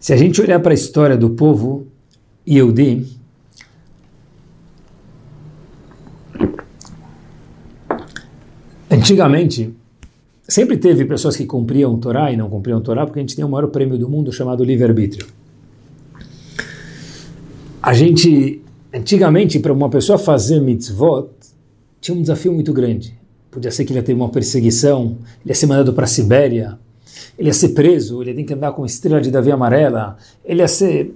[0.01, 1.87] se a gente olhar para a história do povo
[2.45, 3.07] Yehudi,
[8.91, 9.73] antigamente
[10.49, 13.49] sempre teve pessoas que cumpriam Torá e não cumpriam Torá, porque a gente tem o
[13.49, 15.29] maior prêmio do mundo chamado livre-arbítrio.
[17.81, 18.61] A gente,
[18.93, 21.29] antigamente, para uma pessoa fazer mitzvot,
[22.01, 23.17] tinha um desafio muito grande.
[23.49, 26.77] Podia ser que ele ia ter uma perseguição, ele ia ser mandado para a Sibéria,
[27.39, 30.61] ele ia ser preso, ele ia ter que andar com estrela de Davi amarela, ele
[30.61, 31.15] ia ser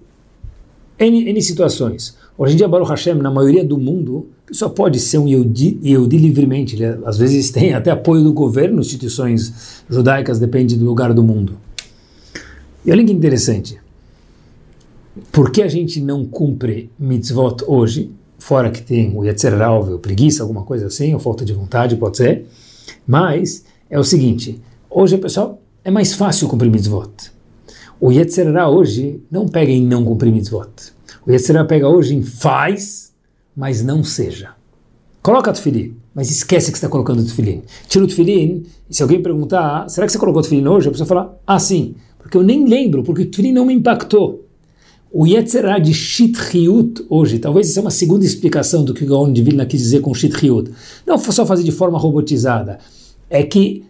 [0.99, 2.17] N, N situações.
[2.37, 6.77] Hoje em dia, Baruch Hashem, na maioria do mundo, só pode ser um Yehudi, livremente.
[6.77, 11.57] Ele, às vezes tem até apoio do governo, instituições judaicas, depende do lugar do mundo.
[12.85, 13.79] E olha que interessante.
[15.31, 20.43] Por que a gente não cumpre mitzvot hoje, fora que tem o Yetzer ou preguiça,
[20.43, 22.47] alguma coisa assim, ou falta de vontade, pode ser,
[23.07, 24.61] mas é o seguinte,
[24.91, 27.11] hoje o pessoal é mais fácil cumprir mitzvot.
[28.01, 30.71] O Yetzirah hoje não pega em não cumprir mitzvot.
[31.27, 33.13] O Yetzirah pega hoje em faz,
[33.57, 34.51] mas não seja.
[35.23, 37.63] Coloca o tefilim, mas esquece que está colocando o tefilim.
[37.89, 40.89] Tira o tefilim, e se alguém perguntar, será que você colocou o tefilim hoje?
[40.89, 44.47] A pessoa fala, ah sim, porque eu nem lembro, porque o tefilim não me impactou.
[45.13, 49.33] O Yetzirah de Shithiut hoje, talvez isso é uma segunda explicação do que o Gaon
[49.33, 50.71] de Vilna quis dizer com Shithiut.
[51.07, 52.79] Não só fazer de forma robotizada,
[53.29, 53.85] é que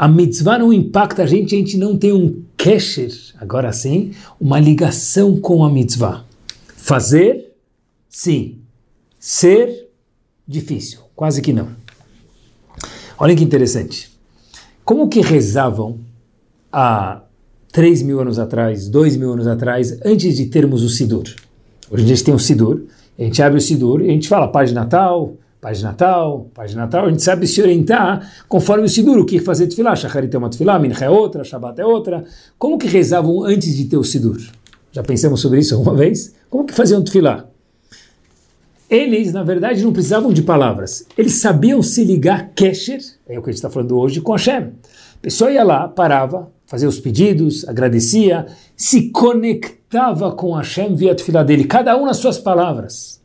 [0.00, 4.58] a mitzvah não impacta a gente, a gente não tem um kesher, agora sim, uma
[4.58, 6.24] ligação com a mitzvah.
[6.74, 7.52] Fazer,
[8.08, 8.60] sim.
[9.18, 9.90] Ser,
[10.48, 11.68] difícil, quase que não.
[13.18, 14.10] Olha que interessante.
[14.86, 15.98] Como que rezavam
[16.72, 17.20] há
[17.70, 21.24] 3 mil anos atrás, 2 mil anos atrás, antes de termos o Sidur?
[21.90, 22.84] Hoje em dia a gente tem o Sidur,
[23.18, 26.48] a gente abre o Sidur e a gente fala Pai de Natal, Pai de Natal,
[26.54, 29.94] Pai de Natal, a gente sabe se orientar conforme o Sidur, o que fazer tefilá.
[29.94, 32.24] Shacharit é uma tefilá, Mincha é outra, Shabbat é outra.
[32.58, 34.40] Como que rezavam antes de ter o Sidur?
[34.90, 36.34] Já pensamos sobre isso alguma vez?
[36.48, 37.46] Como que faziam tefilá?
[38.88, 41.06] Eles, na verdade, não precisavam de palavras.
[41.16, 44.72] Eles sabiam se ligar Kesher, é o que a gente está falando hoje, com Hashem.
[45.14, 51.42] A pessoa ia lá, parava, fazia os pedidos, agradecia, se conectava com Hashem via tefilá
[51.42, 53.19] dele, cada um nas suas palavras.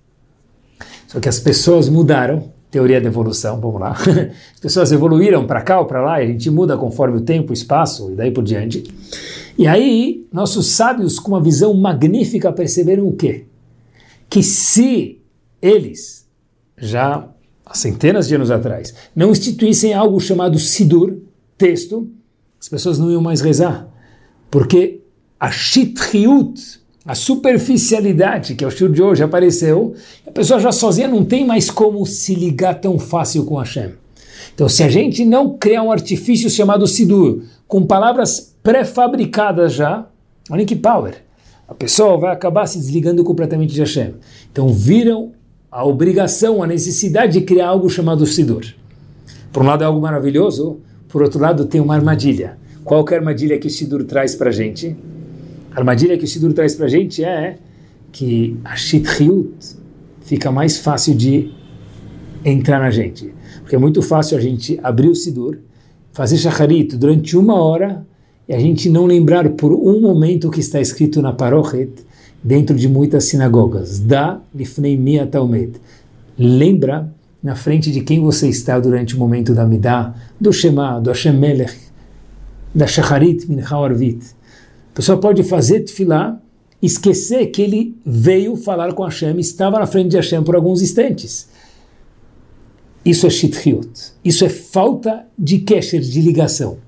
[1.15, 3.95] Só que as pessoas mudaram, teoria da evolução, vamos lá.
[4.53, 7.51] As pessoas evoluíram para cá ou para lá, e a gente muda conforme o tempo,
[7.51, 8.83] o espaço e daí por diante.
[9.57, 13.45] E aí, nossos sábios, com uma visão magnífica, perceberam o quê?
[14.29, 15.21] Que se
[15.61, 16.27] eles,
[16.77, 17.29] já
[17.65, 21.19] há centenas de anos atrás, não instituíssem algo chamado Sidur,
[21.57, 22.09] texto,
[22.59, 23.87] as pessoas não iam mais rezar.
[24.51, 24.99] Porque
[25.39, 26.59] a Shitriut,
[27.05, 29.95] a superficialidade, que é o estilo de hoje, apareceu,
[30.35, 33.93] pessoa já sozinha não tem mais como se ligar tão fácil com Hashem.
[34.53, 40.05] Então, se a gente não criar um artifício chamado Sidur, com palavras pré-fabricadas já,
[40.51, 41.23] olha que power,
[41.65, 44.15] a pessoa vai acabar se desligando completamente de Hashem.
[44.51, 45.31] Então, viram
[45.71, 48.65] a obrigação, a necessidade de criar algo chamado Sidur.
[49.53, 52.57] Por um lado é algo maravilhoso, por outro lado, tem uma armadilha.
[52.83, 54.97] Qual é a armadilha que o Sidur traz para a gente?
[55.73, 57.57] A armadilha que o Sidur traz para a gente é
[58.11, 59.84] que a Shithiut
[60.25, 61.51] fica mais fácil de
[62.43, 63.33] entrar na gente.
[63.61, 65.57] Porque é muito fácil a gente abrir o Sidur,
[66.11, 68.05] fazer Shacharit durante uma hora
[68.47, 71.91] e a gente não lembrar por um momento o que está escrito na Parochet
[72.43, 73.99] dentro de muitas sinagogas.
[73.99, 75.73] Da lifnei mia talmed.
[76.37, 77.11] Lembra
[77.41, 81.37] na frente de quem você está durante o momento da Midah, do Shema, do Hashem
[81.37, 81.75] Melech,
[82.73, 84.25] da Shacharit Mincha Arvit.
[84.91, 86.39] A pessoa pode fazer tefilá,
[86.85, 91.47] esquecer que ele veio falar com Hashem, estava na frente de Hashem por alguns instantes.
[93.03, 94.13] Isso é shithiut.
[94.23, 96.79] Isso é falta de kesher, de ligação.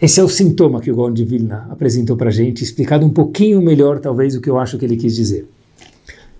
[0.00, 3.10] Esse é o sintoma que o Gaon de Vilna apresentou para a gente, explicado um
[3.10, 5.48] pouquinho melhor, talvez, o que eu acho que ele quis dizer.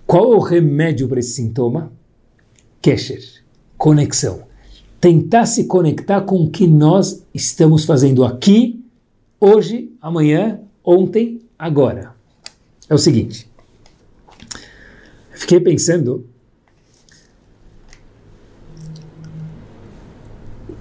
[0.05, 1.91] Qual é o remédio para esse sintoma?
[2.81, 3.21] Kesher,
[3.77, 4.43] conexão.
[5.01, 8.79] Tentar se conectar com o que nós estamos fazendo aqui,
[9.39, 12.13] hoje, amanhã, ontem, agora.
[12.89, 13.49] É o seguinte.
[15.31, 16.25] Fiquei pensando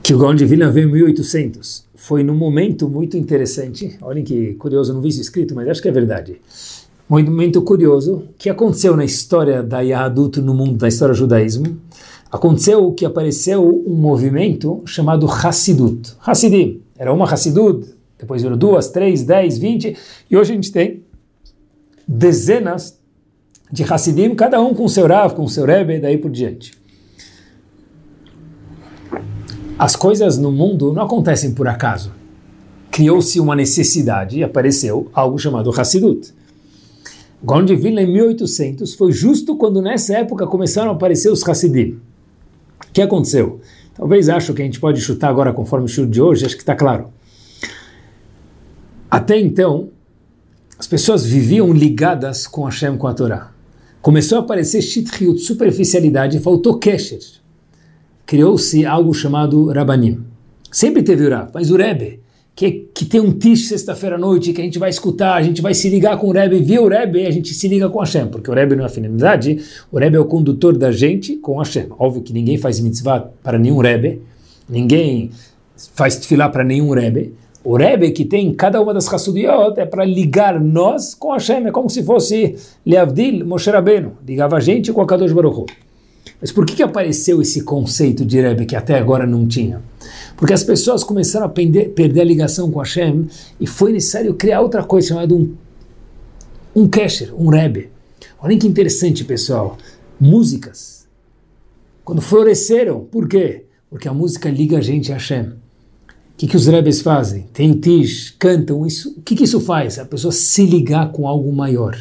[0.02, 1.84] que o Gaon de Vilna veio em 1800.
[1.94, 3.98] Foi num momento muito interessante.
[4.00, 6.40] Olhem que curioso, não vi isso escrito, mas acho que é verdade.
[7.10, 11.80] Um momento curioso que aconteceu na história da Yahadut no mundo, da história do judaísmo.
[12.30, 16.14] Aconteceu que apareceu um movimento chamado Hassidut.
[16.20, 16.82] Hassidim.
[16.96, 19.96] Era uma Hassidut, depois viram duas, três, dez, vinte,
[20.30, 21.02] e hoje a gente tem
[22.06, 22.98] dezenas
[23.70, 26.72] de Hassidim, cada um com seu Rav, com seu Rebbe, daí por diante
[29.78, 32.12] as coisas no mundo não acontecem por acaso.
[32.90, 36.34] Criou-se uma necessidade e apareceu algo chamado Hassidut.
[37.78, 41.98] Vilna, em 1800, foi justo quando nessa época começaram a aparecer os Hassidim.
[42.88, 43.60] O que aconteceu?
[43.94, 46.62] Talvez acho que a gente pode chutar agora conforme o chute de hoje, acho que
[46.62, 47.10] está claro.
[49.16, 49.88] Até então,
[50.78, 53.50] as pessoas viviam ligadas com Hashem, com a Torá.
[54.02, 57.20] Começou a aparecer Shithiut, superficialidade, faltou Kesher
[58.26, 60.24] criou-se algo chamado Rabanim.
[60.70, 62.20] Sempre teve o Rab, mas o Rebbe,
[62.54, 65.62] que, que tem um tish sexta-feira à noite, que a gente vai escutar, a gente
[65.62, 68.26] vai se ligar com o Rebbe, via o Rebbe, a gente se liga com Hashem,
[68.26, 71.86] porque o Rebbe não é afinidade, o Rebbe é o condutor da gente com Hashem.
[71.98, 74.20] Óbvio que ninguém faz mitzvah para nenhum Rebbe,
[74.68, 75.30] ninguém
[75.94, 77.32] faz tefilá para nenhum Rebbe,
[77.66, 81.72] o Rebbe que tem cada uma das Hassudiot é para ligar nós com Hashem, é
[81.72, 82.54] como se fosse
[82.86, 85.66] Leavdil Moshe Rabbeinu, ligava a gente com a Kadosh Baruch.
[86.40, 89.82] Mas por que, que apareceu esse conceito de Rebbe que até agora não tinha?
[90.36, 93.26] Porque as pessoas começaram a perder, a ligação com Hashem
[93.58, 95.52] e foi necessário criar outra coisa chamada um,
[96.72, 97.90] um Kesher, um Rebbe.
[98.38, 99.76] Olhem que interessante, pessoal.
[100.20, 101.08] Músicas.
[102.04, 103.64] Quando floresceram, por quê?
[103.90, 105.65] Porque a música liga a gente a Hashem.
[106.36, 107.46] O que, que os Rebes fazem?
[107.80, 108.86] Tish, cantam.
[108.86, 109.98] Isso, o que, que isso faz?
[109.98, 111.96] A pessoa se ligar com algo maior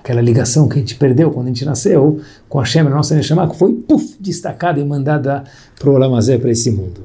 [0.00, 3.14] aquela ligação que a gente perdeu quando a gente nasceu com a Shem, a nossa
[3.14, 5.44] Neshama, que foi puff, destacada e mandada
[5.78, 7.04] para o Olamazé, para esse mundo.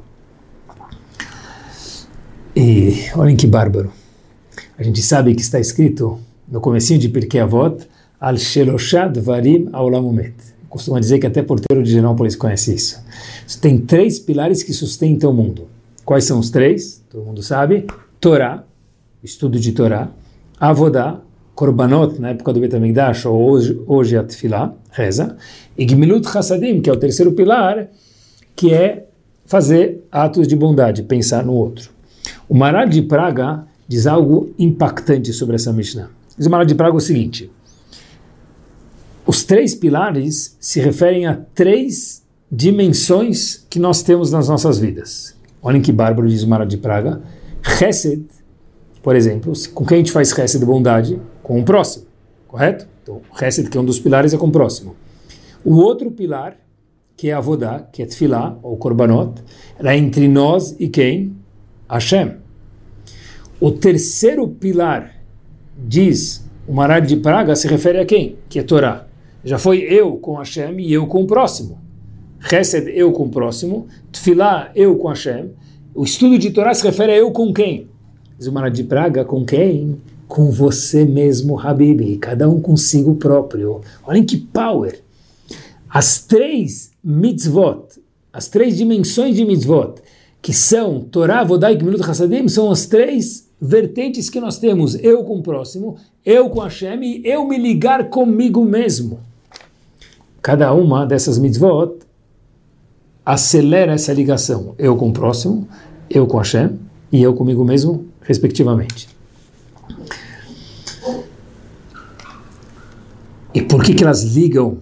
[2.56, 3.92] E olhem que bárbaro.
[4.78, 7.86] A gente sabe que está escrito no comecinho de Pirkei Avot,
[8.20, 10.34] Al Sheloshad Varim Aulamumet.
[10.70, 13.04] Costuma dizer que até porteiro de Genópolis conhece isso.
[13.62, 15.75] Tem três pilares que sustentam o mundo.
[16.06, 17.04] Quais são os três?
[17.10, 17.88] Todo mundo sabe.
[18.20, 18.64] Torá,
[19.24, 20.10] estudo de Torá.
[20.60, 21.20] Avodá,
[21.56, 25.36] Korbanot, na época do Betamigdash, ou hoje, hoje a Tfilá, reza,
[25.76, 27.88] e Gmilut Hasadim, que é o terceiro pilar,
[28.56, 29.08] que é
[29.46, 31.90] fazer atos de bondade, pensar no outro.
[32.48, 36.10] O Maral de Praga diz algo impactante sobre essa Mishnah.
[36.38, 37.52] Diz o Maral de Praga o seguinte,
[39.26, 45.35] os três pilares se referem a três dimensões que nós temos nas nossas vidas.
[45.66, 47.22] Olhem que bárbaro, diz o Maral de Praga.
[47.78, 48.24] Chesed,
[49.04, 51.20] por exemplo, com quem a gente faz Chesed de bondade?
[51.46, 52.06] com o próximo,
[52.48, 52.88] correto?
[53.04, 53.22] Então,
[53.70, 54.96] que é um dos pilares, é com o próximo.
[55.64, 56.58] O outro pilar,
[57.16, 59.44] que é a Vodá, que é Tfilá, ou Korbanot,
[59.80, 61.36] é entre nós e quem?
[61.88, 62.38] Hashem.
[63.60, 65.24] O terceiro pilar,
[65.78, 68.38] diz o Marad de Praga, se refere a quem?
[68.50, 69.06] Que é Torá.
[69.44, 71.80] Já foi eu com Hashem e eu com o próximo.
[72.52, 73.88] Hesed, eu com o próximo.
[74.12, 75.52] Tfilá, eu com Hashem.
[75.94, 77.88] O estudo de Torá se refere a eu com quem?
[78.52, 79.98] Marad de Praga, com quem?
[80.28, 83.82] com você mesmo, Habib, cada um consigo próprio.
[84.06, 85.00] Olhem que power!
[85.90, 88.02] As três mitzvot,
[88.34, 89.96] as três dimensões de mitzvot,
[90.42, 95.24] que são Torá, Vodai e Gemilut Hassadim, são as três vertentes que nós temos, eu
[95.24, 99.20] com o próximo, eu com Hashem e eu me ligar comigo mesmo.
[100.42, 102.05] Cada uma dessas mitzvot
[103.26, 105.68] acelera essa ligação, eu com o próximo,
[106.10, 106.78] eu com Hashem
[107.12, 109.10] e eu comigo mesmo, respectivamente.
[113.54, 114.80] E por que, que elas ligam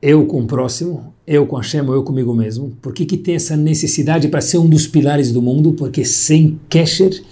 [0.00, 2.72] eu com o próximo, eu com Hashem ou eu comigo mesmo?
[2.80, 5.72] Por que, que tem essa necessidade para ser um dos pilares do mundo?
[5.72, 7.22] Porque sem Kesher,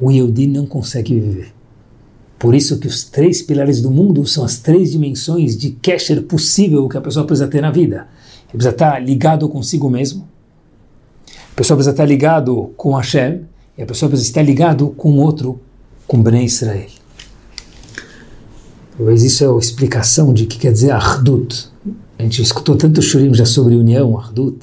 [0.00, 1.52] o Yehudi não consegue viver.
[2.38, 6.88] Por isso que os três pilares do mundo são as três dimensões de Kesher possível
[6.88, 8.06] que a pessoa precisa ter na vida.
[8.48, 10.28] Ele precisa estar ligado consigo mesmo,
[11.26, 13.46] a pessoa precisa estar ligado com Hashem,
[13.78, 15.60] e a pessoa precisa estar ligado com outro,
[16.06, 16.88] com Bnei Israel.
[18.96, 21.68] Talvez isso é a explicação de que quer dizer Ardut.
[22.18, 24.58] A gente escutou tanto shurim já sobre união, Ardut,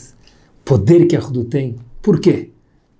[0.66, 1.76] poder que Ardut tem.
[2.02, 2.50] Por quê?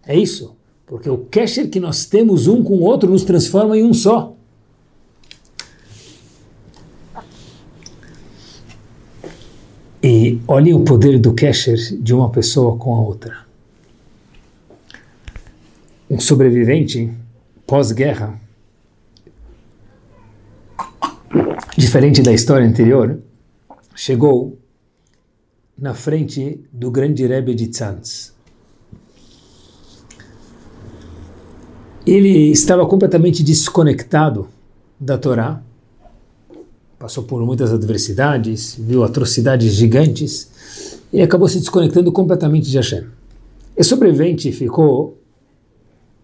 [0.06, 0.56] É isso.
[0.86, 4.36] Porque o Kesher que nós temos um com o outro nos transforma em um só.
[10.06, 13.46] E olhem o poder do Kesher de uma pessoa com a outra.
[16.10, 17.10] Um sobrevivente
[17.66, 18.38] pós-guerra,
[21.78, 23.18] diferente da história anterior,
[23.96, 24.60] chegou
[25.78, 28.34] na frente do grande Rebbe de Tzanz.
[32.06, 34.50] Ele estava completamente desconectado
[35.00, 35.64] da Torá,
[37.04, 43.04] passou por muitas adversidades, viu atrocidades gigantes, e acabou se desconectando completamente de Hashem.
[43.76, 45.18] Esse sobrevivente ficou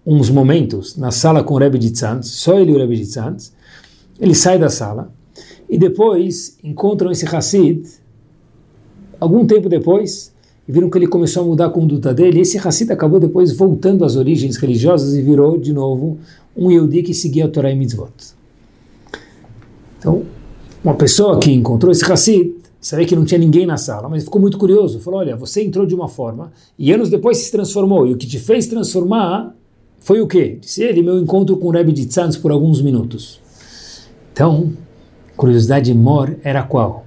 [0.05, 3.07] uns momentos na sala com o Rebbe de Tzanz, só ele e o Rebbe de
[3.07, 3.51] Tzanz,
[4.21, 5.11] ele sai da sala,
[5.69, 7.85] e depois encontram esse Hassid,
[9.19, 10.31] algum tempo depois,
[10.65, 13.51] e viram que ele começou a mudar a conduta dele, e esse Hassid acabou depois
[13.51, 16.17] voltando às origens religiosas e virou de novo
[16.55, 18.13] um Yehudi que seguia a Torá e Mitzvot.
[19.97, 20.23] Então,
[20.83, 24.39] uma pessoa que encontrou esse Hassid, sabia que não tinha ninguém na sala, mas ficou
[24.39, 28.13] muito curioso, falou, olha, você entrou de uma forma, e anos depois se transformou, e
[28.13, 29.53] o que te fez transformar
[29.99, 30.57] foi o quê?
[30.61, 33.41] Disse ele, meu encontro com o Rebbe de Tzanz por alguns minutos.
[34.31, 34.71] Então,
[35.35, 37.05] curiosidade mor era qual?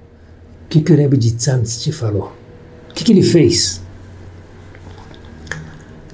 [0.65, 2.31] O que, que o Rebbe de Tzantz te falou?
[2.89, 3.81] O que, que ele fez?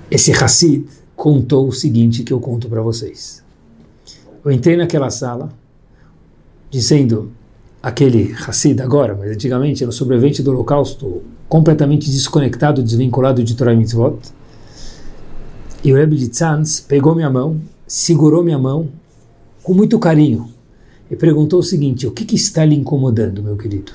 [0.09, 0.85] Esse Hassid
[1.15, 3.43] contou o seguinte que eu conto para vocês.
[4.43, 5.49] Eu entrei naquela sala
[6.69, 7.31] dizendo
[7.81, 13.73] aquele Hassid agora, mas antigamente era o sobrevivente do holocausto, completamente desconectado, desvinculado de Torah
[13.73, 14.19] e Mitzvot.
[15.83, 18.89] E o Rebbe de Tzantz pegou minha mão, segurou minha mão
[19.63, 20.49] com muito carinho
[21.09, 23.93] e perguntou o seguinte: O que, que está lhe incomodando, meu querido?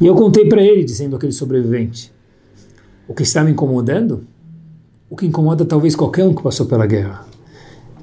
[0.00, 2.10] E eu contei para ele, dizendo aquele sobrevivente:
[3.06, 4.26] O que está me incomodando?
[5.10, 7.26] O que incomoda talvez qualquer um que passou pela guerra.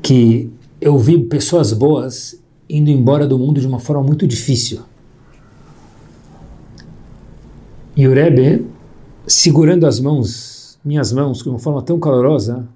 [0.02, 2.40] Que eu vi pessoas boas
[2.70, 4.82] indo embora do mundo de uma forma muito difícil.
[7.96, 8.66] E o Rebbe,
[9.28, 12.68] segurando as mãos, minhas mãos, de uma forma tão calorosa,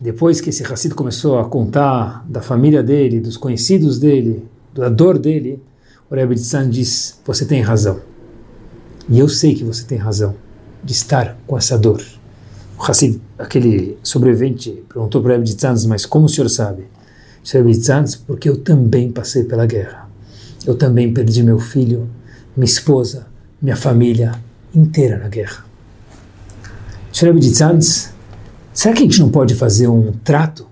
[0.00, 5.18] depois que esse Hassid começou a contar da família dele, dos conhecidos dele, da dor
[5.18, 5.62] dele,
[6.10, 8.00] o Rebbe de Tzan diz: Você tem razão.
[9.08, 10.34] E eu sei que você tem razão
[10.82, 12.02] de estar com essa dor.
[12.78, 16.84] O Hassid, aquele sobrevivente, perguntou para o Rebbe de Tzanz, mas como o senhor sabe?
[17.44, 20.08] Tzanz, porque eu também passei pela guerra.
[20.66, 22.08] Eu também perdi meu filho,
[22.56, 23.26] minha esposa,
[23.60, 24.32] minha família
[24.74, 25.64] inteira na guerra.
[27.12, 28.14] Tzanz
[28.74, 30.66] Será que a gente não pode fazer um trato?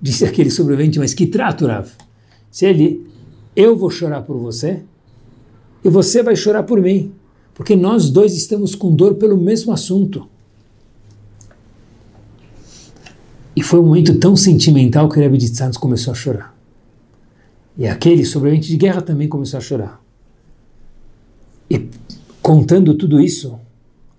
[0.00, 1.88] Disse aquele sobrevivente, mas que trato, Rav?
[2.50, 3.06] Se ele,
[3.56, 4.82] eu vou chorar por você
[5.82, 7.12] e você vai chorar por mim,
[7.54, 10.28] porque nós dois estamos com dor pelo mesmo assunto.
[13.56, 16.54] E foi um momento tão sentimental que o Rebbe de Santos começou a chorar.
[17.78, 20.02] E aquele sobrevivente de guerra também começou a chorar.
[21.70, 21.88] E
[22.42, 23.58] contando tudo isso,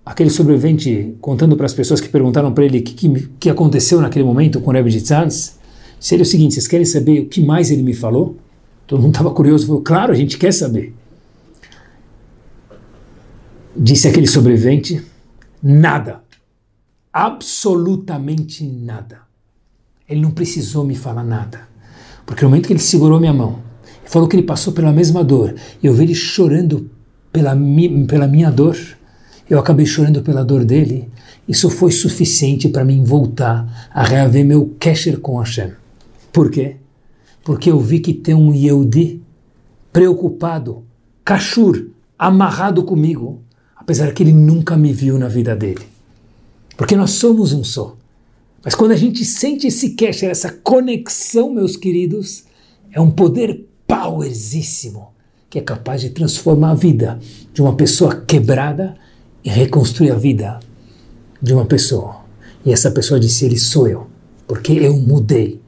[0.04, 4.00] aquele sobrevivente contando para as pessoas que perguntaram para ele o que, que, que, aconteceu
[4.00, 5.56] naquele momento com o Rebbe de Tzanz,
[6.00, 8.36] seria o seguinte, vocês querem saber o que mais ele me falou?
[8.88, 10.94] Todo mundo estava curioso, falou, claro, a gente quer saber.
[13.76, 15.00] Disse aquele sobrevivente,
[15.62, 16.22] nada,
[17.12, 19.27] absolutamente nada.
[20.08, 21.60] Ele não precisou me falar nada,
[22.24, 23.58] porque no momento que ele segurou minha mão,
[24.04, 26.90] falou que ele passou pela mesma dor, e eu vi ele chorando
[27.32, 28.76] pela, mi, pela minha dor,
[29.48, 31.10] eu acabei chorando pela dor dele.
[31.46, 35.72] Isso foi suficiente para mim voltar a reaver meu kesher com Hashem.
[36.32, 36.76] Por quê?
[37.42, 39.22] Porque eu vi que tem um Yehudi
[39.90, 40.84] preocupado,
[41.24, 41.88] kashur,
[42.18, 43.40] amarrado comigo,
[43.74, 45.86] apesar que ele nunca me viu na vida dele.
[46.76, 47.96] Porque nós somos um só.
[48.64, 52.44] Mas quando a gente sente esse kesher, essa conexão, meus queridos,
[52.92, 55.08] é um poder powersíssimo
[55.48, 57.18] que é capaz de transformar a vida
[57.54, 58.96] de uma pessoa quebrada
[59.44, 60.60] em reconstruir a vida
[61.40, 62.16] de uma pessoa.
[62.64, 64.08] E essa pessoa disse: Ele sou eu,
[64.46, 65.60] porque eu mudei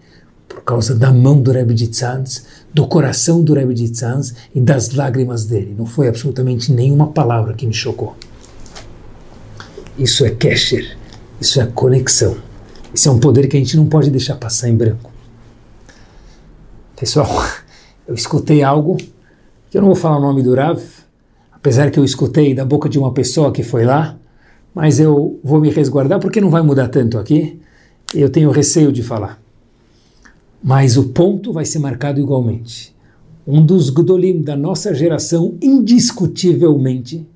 [0.48, 4.60] por causa da mão do Rebbe de Tzanz, do coração do Rebbe de Tzanz e
[4.60, 5.74] das lágrimas dele.
[5.78, 8.16] Não foi absolutamente nenhuma palavra que me chocou.
[9.96, 10.98] Isso é Kesher,
[11.40, 12.49] isso é conexão.
[12.92, 15.10] Isso é um poder que a gente não pode deixar passar em branco.
[16.96, 17.28] Pessoal,
[18.06, 18.96] eu escutei algo,
[19.70, 20.80] que eu não vou falar o nome do Rav,
[21.52, 24.18] apesar que eu escutei da boca de uma pessoa que foi lá,
[24.74, 27.60] mas eu vou me resguardar porque não vai mudar tanto aqui.
[28.14, 29.40] Eu tenho receio de falar.
[30.62, 32.94] Mas o ponto vai ser marcado igualmente.
[33.46, 37.26] Um dos Gdolim da nossa geração, indiscutivelmente,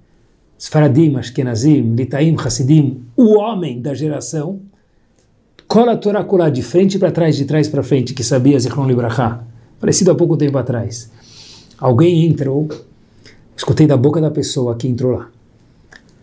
[0.59, 4.61] Sfaradim, Ashkenazim, Litaim, Hassidim, o homem da geração,
[5.75, 9.45] cola Torá de frente para trás, de trás para frente, que sabia Zichron Libraha,
[9.81, 11.11] parecido há pouco tempo atrás.
[11.81, 12.68] Alguém entrou,
[13.57, 15.29] escutei da boca da pessoa que entrou lá.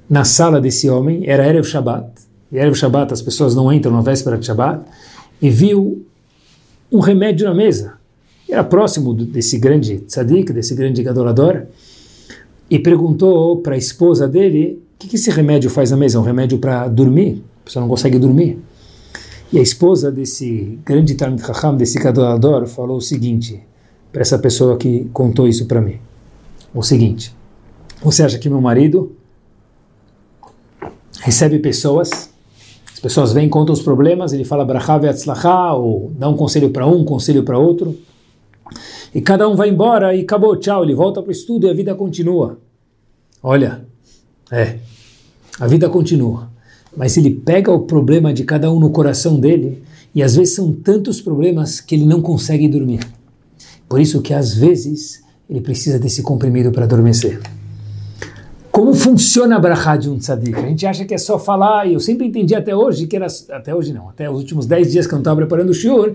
[0.09, 2.07] Na sala desse homem, era Erev Shabbat,
[2.49, 4.85] e Erev Shabbat as pessoas não entram na véspera de Shabbat,
[5.41, 6.01] e viu
[6.89, 7.95] um remédio na mesa.
[8.49, 11.63] Era próximo desse grande tzadik, desse grande adorador,
[12.69, 16.17] e perguntou para a esposa dele o que, que, esse remédio faz na mesa.
[16.17, 17.43] Um remédio para dormir?
[17.63, 18.70] A pessoa não consegue dormir.
[19.51, 23.61] E a esposa desse grande Talmud Chacham, desse adorador, falou o seguinte
[24.11, 25.99] para essa pessoa que contou isso para mim.
[26.73, 27.35] O seguinte,
[28.01, 29.15] você acha que meu marido
[31.19, 32.31] recebe pessoas
[33.01, 37.01] pessoas vêm, contam os problemas, ele fala brachá ve'atzlachá, ou dá um conselho para um,
[37.01, 37.97] um conselho para outro.
[39.13, 41.73] E cada um vai embora e acabou, tchau, ele volta para o estudo e a
[41.73, 42.59] vida continua.
[43.41, 43.83] Olha,
[44.51, 44.77] é,
[45.59, 46.50] a vida continua.
[46.95, 49.81] Mas ele pega o problema de cada um no coração dele,
[50.13, 52.99] e às vezes são tantos problemas que ele não consegue dormir.
[53.87, 57.39] Por isso que às vezes ele precisa desse comprimido para adormecer.
[58.71, 60.55] Como funciona a brachá de um tzadik?
[60.55, 63.27] A gente acha que é só falar, e eu sempre entendi até hoje que era,
[63.49, 66.13] até hoje não, até os últimos 10 dias que eu não estava preparando o shiur,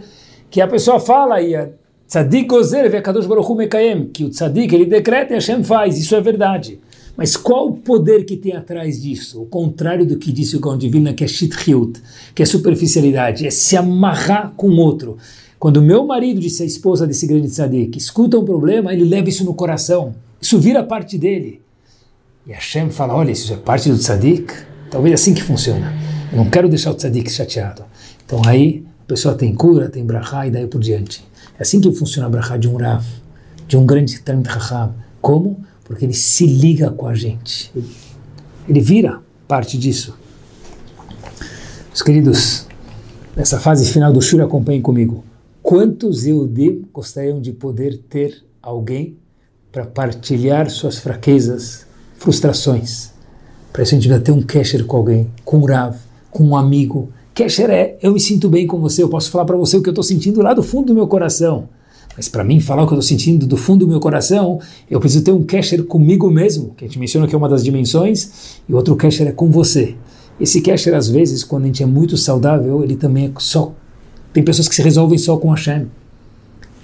[0.50, 1.68] que a pessoa fala e a
[2.08, 6.20] tzadik gozer ve'akadosh baruch mekayem, que o tzadik ele decreta e Hashem faz, isso é
[6.20, 6.80] verdade.
[7.16, 9.42] Mas qual o poder que tem atrás disso?
[9.42, 12.00] O contrário do que disse o Gaon Divina, que é shithiut,
[12.34, 15.16] que é superficialidade, é se amarrar com outro.
[15.58, 19.30] Quando o meu marido disse a esposa desse grande tzadik, escuta um problema, ele leva
[19.30, 20.14] isso no coração.
[20.40, 21.62] Isso vira parte dele.
[22.46, 24.52] E Hashem fala, olha, isso é parte do tzadik?
[24.90, 25.94] Talvez assim que funciona.
[26.30, 27.84] Eu não quero deixar o tzadik chateado.
[28.24, 31.24] Então aí a pessoa tem cura, tem brachá e daí por diante.
[31.58, 33.04] É assim que funciona a brachá de um Rav,
[33.66, 34.50] de um grande Talmud.
[35.22, 35.64] Como?
[35.86, 37.72] Porque ele se liga com a gente.
[38.68, 40.18] Ele vira parte disso.
[41.94, 42.66] Os queridos,
[43.34, 45.24] nessa fase final do Shura, acompanhem comigo.
[45.62, 49.16] Quantos Eudim gostariam de poder ter alguém
[49.70, 53.12] para partilhar suas fraquezas, frustrações.
[53.72, 55.96] Para isso a gente precisa ter um kesher com alguém, com um Rav,
[56.30, 57.10] com um amigo.
[57.34, 59.88] Kesher é, eu me sinto bem com você, eu posso falar para você o que
[59.88, 61.68] eu estou sentindo lá do fundo do meu coração.
[62.16, 64.58] Mas para mim falar o que eu estou sentindo do fundo do meu coração,
[64.90, 67.62] eu preciso ter um kesher comigo mesmo, que a gente menciona que é uma das
[67.62, 69.94] dimensões, e outro kesher é com você.
[70.40, 73.72] Esse kesher, às vezes, quando a gente é muito saudável, ele também é só...
[74.32, 75.86] Tem pessoas que se resolvem só com Hashem.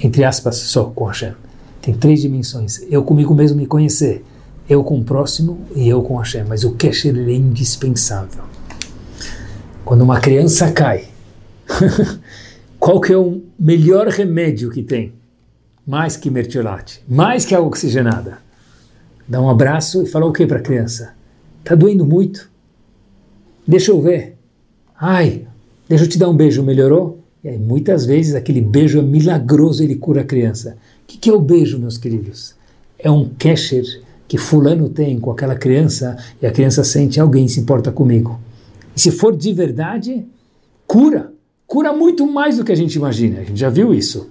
[0.02, 1.32] Entre aspas, só com Hashem.
[1.80, 2.82] Tem três dimensões.
[2.90, 4.24] Eu comigo mesmo me conhecer
[4.68, 6.44] eu com o próximo e eu com Hashem.
[6.44, 8.44] Mas o Kesher é indispensável.
[9.84, 11.08] Quando uma criança cai,
[12.78, 15.12] qual que é o melhor remédio que tem?
[15.86, 18.38] Mais que mertiolate, mais que água oxigenada.
[19.26, 21.14] Dá um abraço e fala o que para a criança?
[21.64, 22.50] Tá doendo muito?
[23.66, 24.36] Deixa eu ver.
[24.98, 25.46] Ai,
[25.88, 27.20] deixa eu te dar um beijo, melhorou?
[27.42, 30.76] E aí, muitas vezes, aquele beijo é milagroso, ele cura a criança.
[31.02, 32.54] O que, que é o beijo, meus queridos?
[32.98, 33.84] É um kesher
[34.28, 38.40] que fulano tem com aquela criança e a criança sente alguém se importa comigo.
[38.94, 40.24] E se for de verdade,
[40.86, 41.32] cura.
[41.66, 43.40] Cura muito mais do que a gente imagina.
[43.40, 44.30] A gente já viu isso.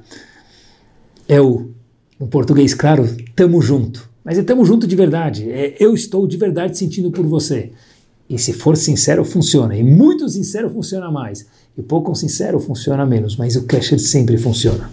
[1.31, 1.71] É o,
[2.19, 4.09] no português, claro, tamo junto.
[4.21, 5.49] Mas é tamo junto de verdade.
[5.49, 7.71] É eu estou de verdade sentindo por você.
[8.29, 9.73] E se for sincero, funciona.
[9.77, 11.47] E muito sincero funciona mais.
[11.77, 13.37] E pouco sincero funciona menos.
[13.37, 14.91] Mas o casher sempre funciona.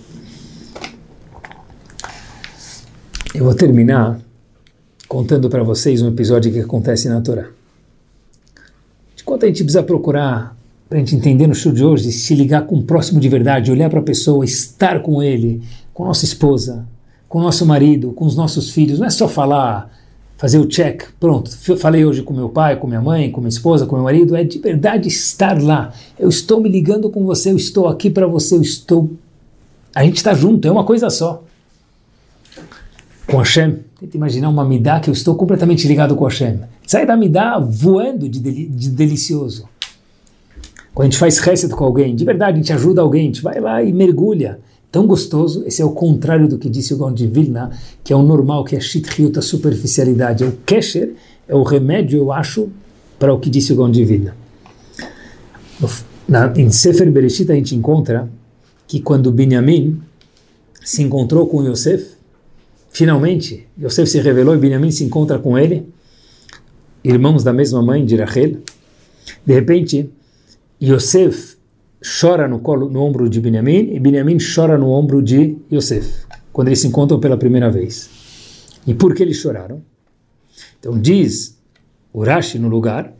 [3.34, 4.20] Eu vou terminar
[5.08, 7.48] contando para vocês um episódio que acontece na Torá.
[9.16, 10.56] De quanto a gente precisa procurar
[10.88, 13.70] para a gente entender no show de hoje, se ligar com o próximo de verdade,
[13.70, 15.62] olhar para a pessoa, estar com ele,
[15.98, 16.86] com nossa esposa,
[17.28, 19.00] com nosso marido, com os nossos filhos.
[19.00, 19.90] Não é só falar,
[20.36, 21.50] fazer o check, pronto.
[21.76, 24.36] Falei hoje com meu pai, com minha mãe, com minha esposa, com meu marido.
[24.36, 25.92] É de verdade estar lá.
[26.16, 29.10] Eu estou me ligando com você, eu estou aqui para você, eu estou.
[29.92, 31.42] A gente está junto, é uma coisa só.
[33.26, 33.78] com Hashem.
[33.98, 36.60] Tenta imaginar uma midá que eu estou completamente ligado com Hashem.
[36.86, 39.68] Sai da midá voando de, deli de delicioso.
[40.94, 43.42] Quando a gente faz reset com alguém, de verdade, a gente ajuda alguém, a gente
[43.42, 44.60] vai lá e mergulha.
[44.90, 47.70] Tão gostoso, esse é o contrário do que disse o Gaon de Vilna,
[48.02, 50.44] que é o normal, que é shithiut, a superficialidade.
[50.44, 51.14] É o kesher,
[51.46, 52.68] é o remédio, eu acho,
[53.18, 54.34] para o que disse o Gaon de Vilna.
[56.26, 58.28] Na, em Sefer Bereshit a gente encontra
[58.86, 60.00] que quando Benjamin
[60.82, 62.16] se encontrou com Yosef,
[62.90, 65.86] finalmente Yosef se revelou e Benjamin se encontra com ele,
[67.04, 68.56] irmãos da mesma mãe de Rachel.
[69.44, 70.10] De repente,
[70.82, 71.57] Yosef
[72.02, 76.68] chora no, colo, no ombro de Benjamin e Benjamin chora no ombro de Yosef, quando
[76.68, 78.08] eles se encontram pela primeira vez.
[78.86, 79.82] E por que eles choraram?
[80.78, 81.58] Então diz
[82.14, 83.12] Urashi no lugar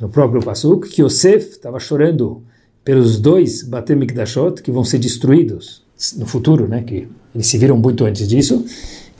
[0.00, 2.42] no próprio Pasuk, que Yosef estava chorando
[2.84, 5.82] pelos dois Batem Mikdashot que vão ser destruídos
[6.16, 8.64] no futuro, né, que eles se viram muito antes disso.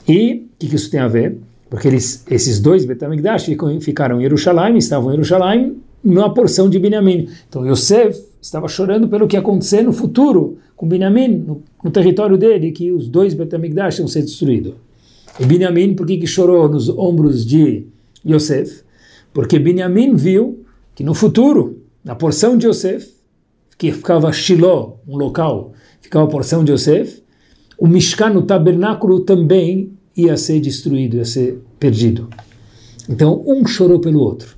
[0.07, 1.37] E o que, que, isso tem a ver?
[1.69, 3.49] Porque eles, esses dois Batem Mikdash
[3.81, 7.27] ficaram em Jerusalém, estavam em Jerusalém, numa porção de Binyamin.
[7.49, 12.37] Então Yosef estava chorando pelo que ia acontecer no futuro com Binyamin, no, no território
[12.37, 14.73] dele, que os dois Batem Mikdash iam ser destruídos.
[15.39, 17.85] E Binyamin, por que, que chorou nos ombros de
[18.25, 18.81] Yosef?
[19.33, 20.63] Porque Binyamin viu
[20.95, 23.11] que no futuro, na porção de Yosef,
[23.77, 27.21] que ficava Shiloh, um local, ficava a porção de Yosef,
[27.77, 32.27] o Mishkan, o tabernáculo, também ia ser destruído, ia ser perdido.
[33.07, 34.57] Então, um chorou pelo outro.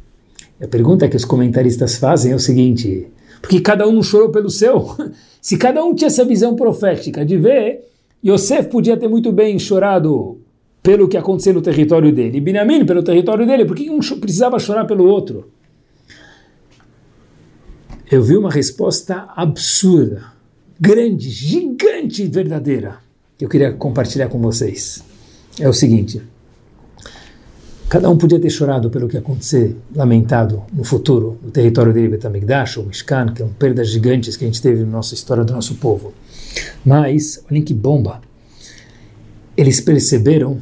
[0.61, 3.07] A pergunta que os comentaristas fazem é o seguinte:
[3.41, 4.95] porque cada um chorou pelo seu?
[5.41, 7.87] Se cada um tinha essa visão profética de ver,
[8.25, 10.39] Yosef podia ter muito bem chorado
[10.83, 14.85] pelo que aconteceu no território dele, Binyamin pelo território dele, por que um precisava chorar
[14.85, 15.45] pelo outro?
[18.11, 20.33] eu vi uma resposta absurda,
[20.79, 22.97] grande, gigante e verdadeira,
[23.37, 25.03] que eu queria compartilhar com vocês.
[25.59, 26.21] É o seguinte:
[27.89, 32.77] cada um podia ter chorado pelo que acontecer, lamentado no futuro, no território dele, Betamigdash
[32.77, 35.75] ou Mishkan, que um perdas gigantes que a gente teve na nossa história do nosso
[35.75, 36.13] povo.
[36.85, 38.21] Mas, olhem que bomba!
[39.57, 40.61] Eles perceberam,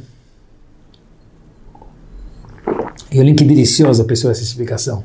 [3.12, 5.04] e olhem que deliciosa pessoa essa explicação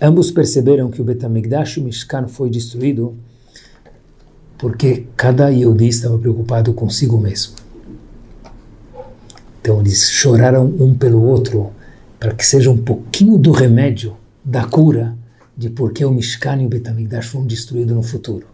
[0.00, 3.16] Ambos perceberam que o Betamigdash e o Mishkan foi destruído
[4.58, 7.63] porque cada Yehudi estava preocupado consigo mesmo.
[9.64, 11.70] Então eles choraram um pelo outro
[12.20, 15.16] para que seja um pouquinho do remédio, da cura,
[15.56, 18.46] de por que o Mishkan e o Betamigdash foram destruídos no futuro.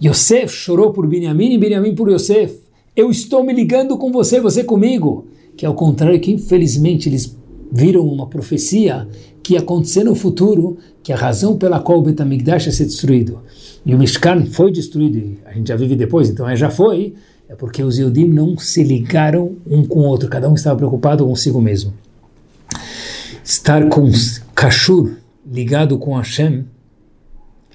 [0.00, 2.56] Yosef chorou por Binyamin e Binyamin por Yosef.
[2.94, 5.26] Eu estou me ligando com você, você comigo.
[5.56, 7.36] Que ao contrário que infelizmente eles
[7.72, 9.08] viram uma profecia
[9.42, 13.40] que ia acontecer no futuro, que a razão pela qual o Betamigdash ia ser destruído
[13.84, 17.14] e o Mishkan foi destruído, a gente já vive depois, então é, já foi,
[17.52, 21.26] é porque os Yudim não se ligaram um com o outro, cada um estava preocupado
[21.26, 21.92] consigo mesmo.
[23.44, 24.10] Estar com
[24.54, 26.64] Kashur ligado com Hashem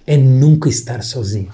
[0.07, 1.51] é nunca estar sozinho.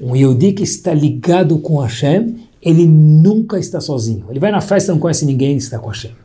[0.00, 4.26] Um Yehudi que está ligado com Hashem, ele nunca está sozinho.
[4.28, 6.16] Ele vai na festa, não conhece ninguém, está com Hashem.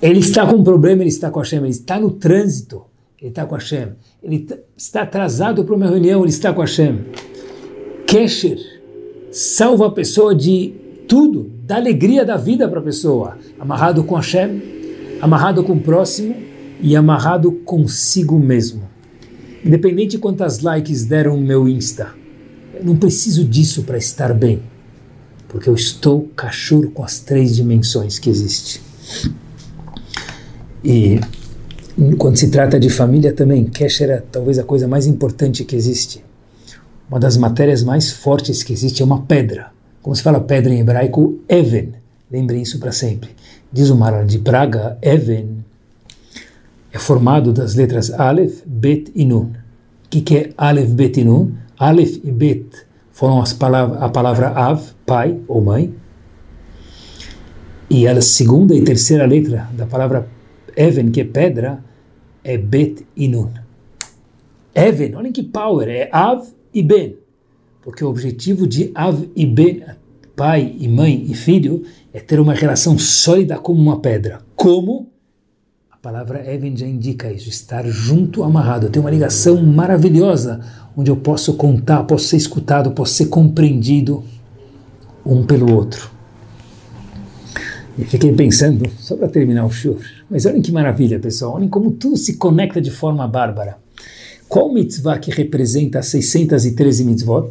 [0.00, 2.84] Ele está com um problema, ele está com Hashem, ele está no trânsito,
[3.20, 3.88] ele está com Hashem.
[4.22, 7.06] Ele está atrasado para uma reunião, ele está com Hashem.
[8.06, 8.79] Kesher
[9.30, 10.74] salva a pessoa de
[11.06, 13.36] tudo, dá alegria da vida para a pessoa.
[13.58, 14.62] Amarrado com Hashem,
[15.20, 16.34] amarrado com o próximo
[16.80, 18.88] e amarrado consigo mesmo.
[19.64, 22.08] Independente de quantas likes deram no meu Insta,
[22.74, 24.62] eu não preciso disso para estar bem,
[25.48, 28.80] porque eu estou cachorro com as três dimensões que existem.
[30.82, 31.20] E
[32.16, 36.24] quando se trata de família também, Kesher é talvez a coisa mais importante que existe.
[37.10, 39.72] Uma das matérias mais fortes que existe é uma pedra.
[40.00, 41.94] Como se fala pedra em hebraico, Even.
[42.30, 43.30] Lembrem isso para sempre.
[43.72, 45.64] Diz o Maral de Praga, Even
[46.92, 49.46] é formado das letras Aleph, Bet e Nun.
[50.04, 51.54] O que, que é Aleph, Bet e Nun?
[51.76, 52.66] Aleph e Bet
[53.10, 55.92] foram as a palavra Av, pai ou mãe.
[57.90, 60.28] E a segunda e terceira letra da palavra
[60.76, 61.82] Even, que é pedra,
[62.44, 63.50] é Bet e Nun.
[64.72, 67.16] Even, olhem que power, é Av e Ben.
[67.82, 69.82] Porque o objetivo de Av e Ben,
[70.36, 74.40] pai e mãe e filho, é ter uma relação sólida como uma pedra.
[74.54, 75.08] Como?
[75.90, 80.60] A palavra Even já indica isso, estar junto, amarrado, ter uma ligação maravilhosa,
[80.96, 84.24] onde eu posso contar, posso ser escutado, posso ser compreendido
[85.24, 86.10] um pelo outro.
[87.98, 89.98] E fiquei pensando, só para terminar o show,
[90.30, 93.76] mas olhem que maravilha, pessoal, olhem como tudo se conecta de forma bárbara.
[94.50, 97.50] Qual mitzvah que representa as 613 mitzvot?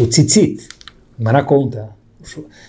[0.00, 0.68] O tzitzit.
[1.18, 1.90] Mara conta,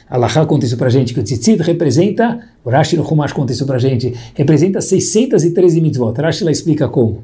[0.10, 3.68] Allah conta isso para gente, que o tzitzit representa, o Rashi no Humash conta isso
[3.68, 6.20] para gente, representa 613 mitzvot.
[6.20, 7.24] Rashi lá explica como.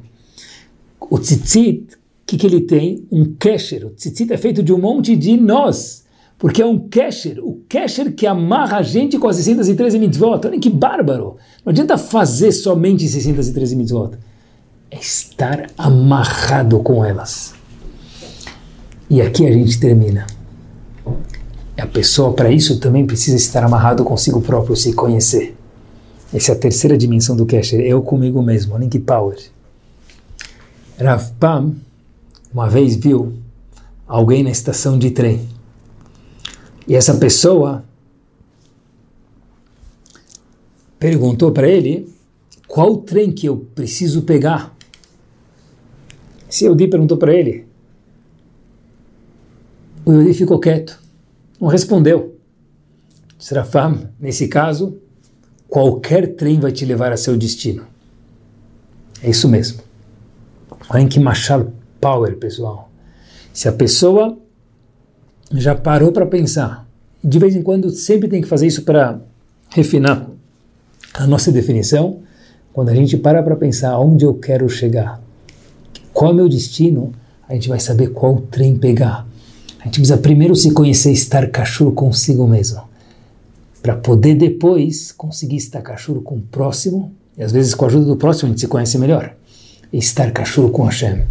[1.00, 3.04] O tzitzit, o que, que ele tem?
[3.10, 3.84] Um kesher.
[3.84, 6.04] O tzitzit é feito de um monte de nós,
[6.38, 10.46] porque é um kesher, o kesher que amarra a gente com as 613 mitzvot.
[10.46, 11.36] Olha que bárbaro!
[11.64, 14.16] Não adianta fazer somente 613 mitzvot.
[14.90, 17.54] É estar amarrado com elas.
[19.08, 20.26] E aqui a gente termina.
[21.78, 25.56] A pessoa, para isso, também precisa estar amarrado consigo próprio, se conhecer.
[26.32, 29.38] Essa é a terceira dimensão do Kesher, eu comigo mesmo, Link Power.
[30.98, 31.74] Rav Pam,
[32.52, 33.34] uma vez viu
[34.06, 35.48] alguém na estação de trem.
[36.88, 37.84] E essa pessoa
[40.98, 42.12] perguntou para ele
[42.66, 44.75] qual trem que eu preciso pegar.
[46.56, 47.66] Se Yehudi perguntou para ele,
[50.06, 50.98] o Yehudi ficou quieto,
[51.60, 52.38] não respondeu.
[53.38, 54.96] Srafam, nesse caso,
[55.68, 57.84] qualquer trem vai te levar a seu destino.
[59.22, 59.82] É isso mesmo.
[60.88, 62.90] Olhem que machal power, pessoal.
[63.52, 64.38] Se a pessoa
[65.52, 66.88] já parou para pensar,
[67.22, 69.20] de vez em quando sempre tem que fazer isso para
[69.68, 70.26] refinar
[71.12, 72.22] a nossa definição,
[72.72, 75.25] quando a gente para para pensar aonde eu quero chegar,
[76.16, 77.12] qual é o meu destino,
[77.46, 79.26] a gente vai saber qual trem pegar.
[79.78, 82.80] A gente precisa primeiro se conhecer, estar cachorro consigo mesmo,
[83.82, 88.06] para poder depois conseguir estar cachorro com o próximo, e às vezes com a ajuda
[88.06, 89.34] do próximo a gente se conhece melhor,
[89.92, 91.24] estar cachorro com Hashem.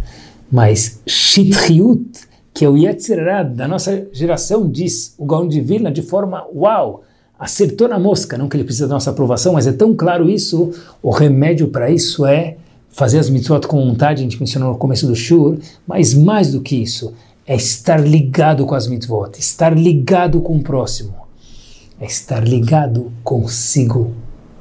[0.52, 2.20] Mas Shithiut,
[2.54, 7.02] que é o Yetzirah da nossa geração, diz o Gaon de Vilna de forma uau,
[7.36, 10.70] acertou na mosca, não que ele precisa da nossa aprovação, mas é tão claro isso,
[11.02, 12.58] o remédio para isso é
[12.96, 16.62] fazer as mitzvot com vontade, a gente mencionou no começo do shur, mas mais do
[16.62, 17.12] que isso,
[17.46, 21.14] é estar ligado com as mitzvot, estar ligado com o próximo,
[22.00, 24.14] é estar ligado consigo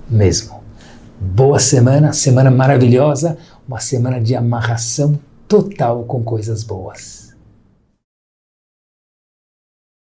[0.09, 0.59] mesmo.
[1.19, 5.17] Boa semana, semana maravilhosa, uma semana de amarração
[5.47, 7.24] total com coisas boas.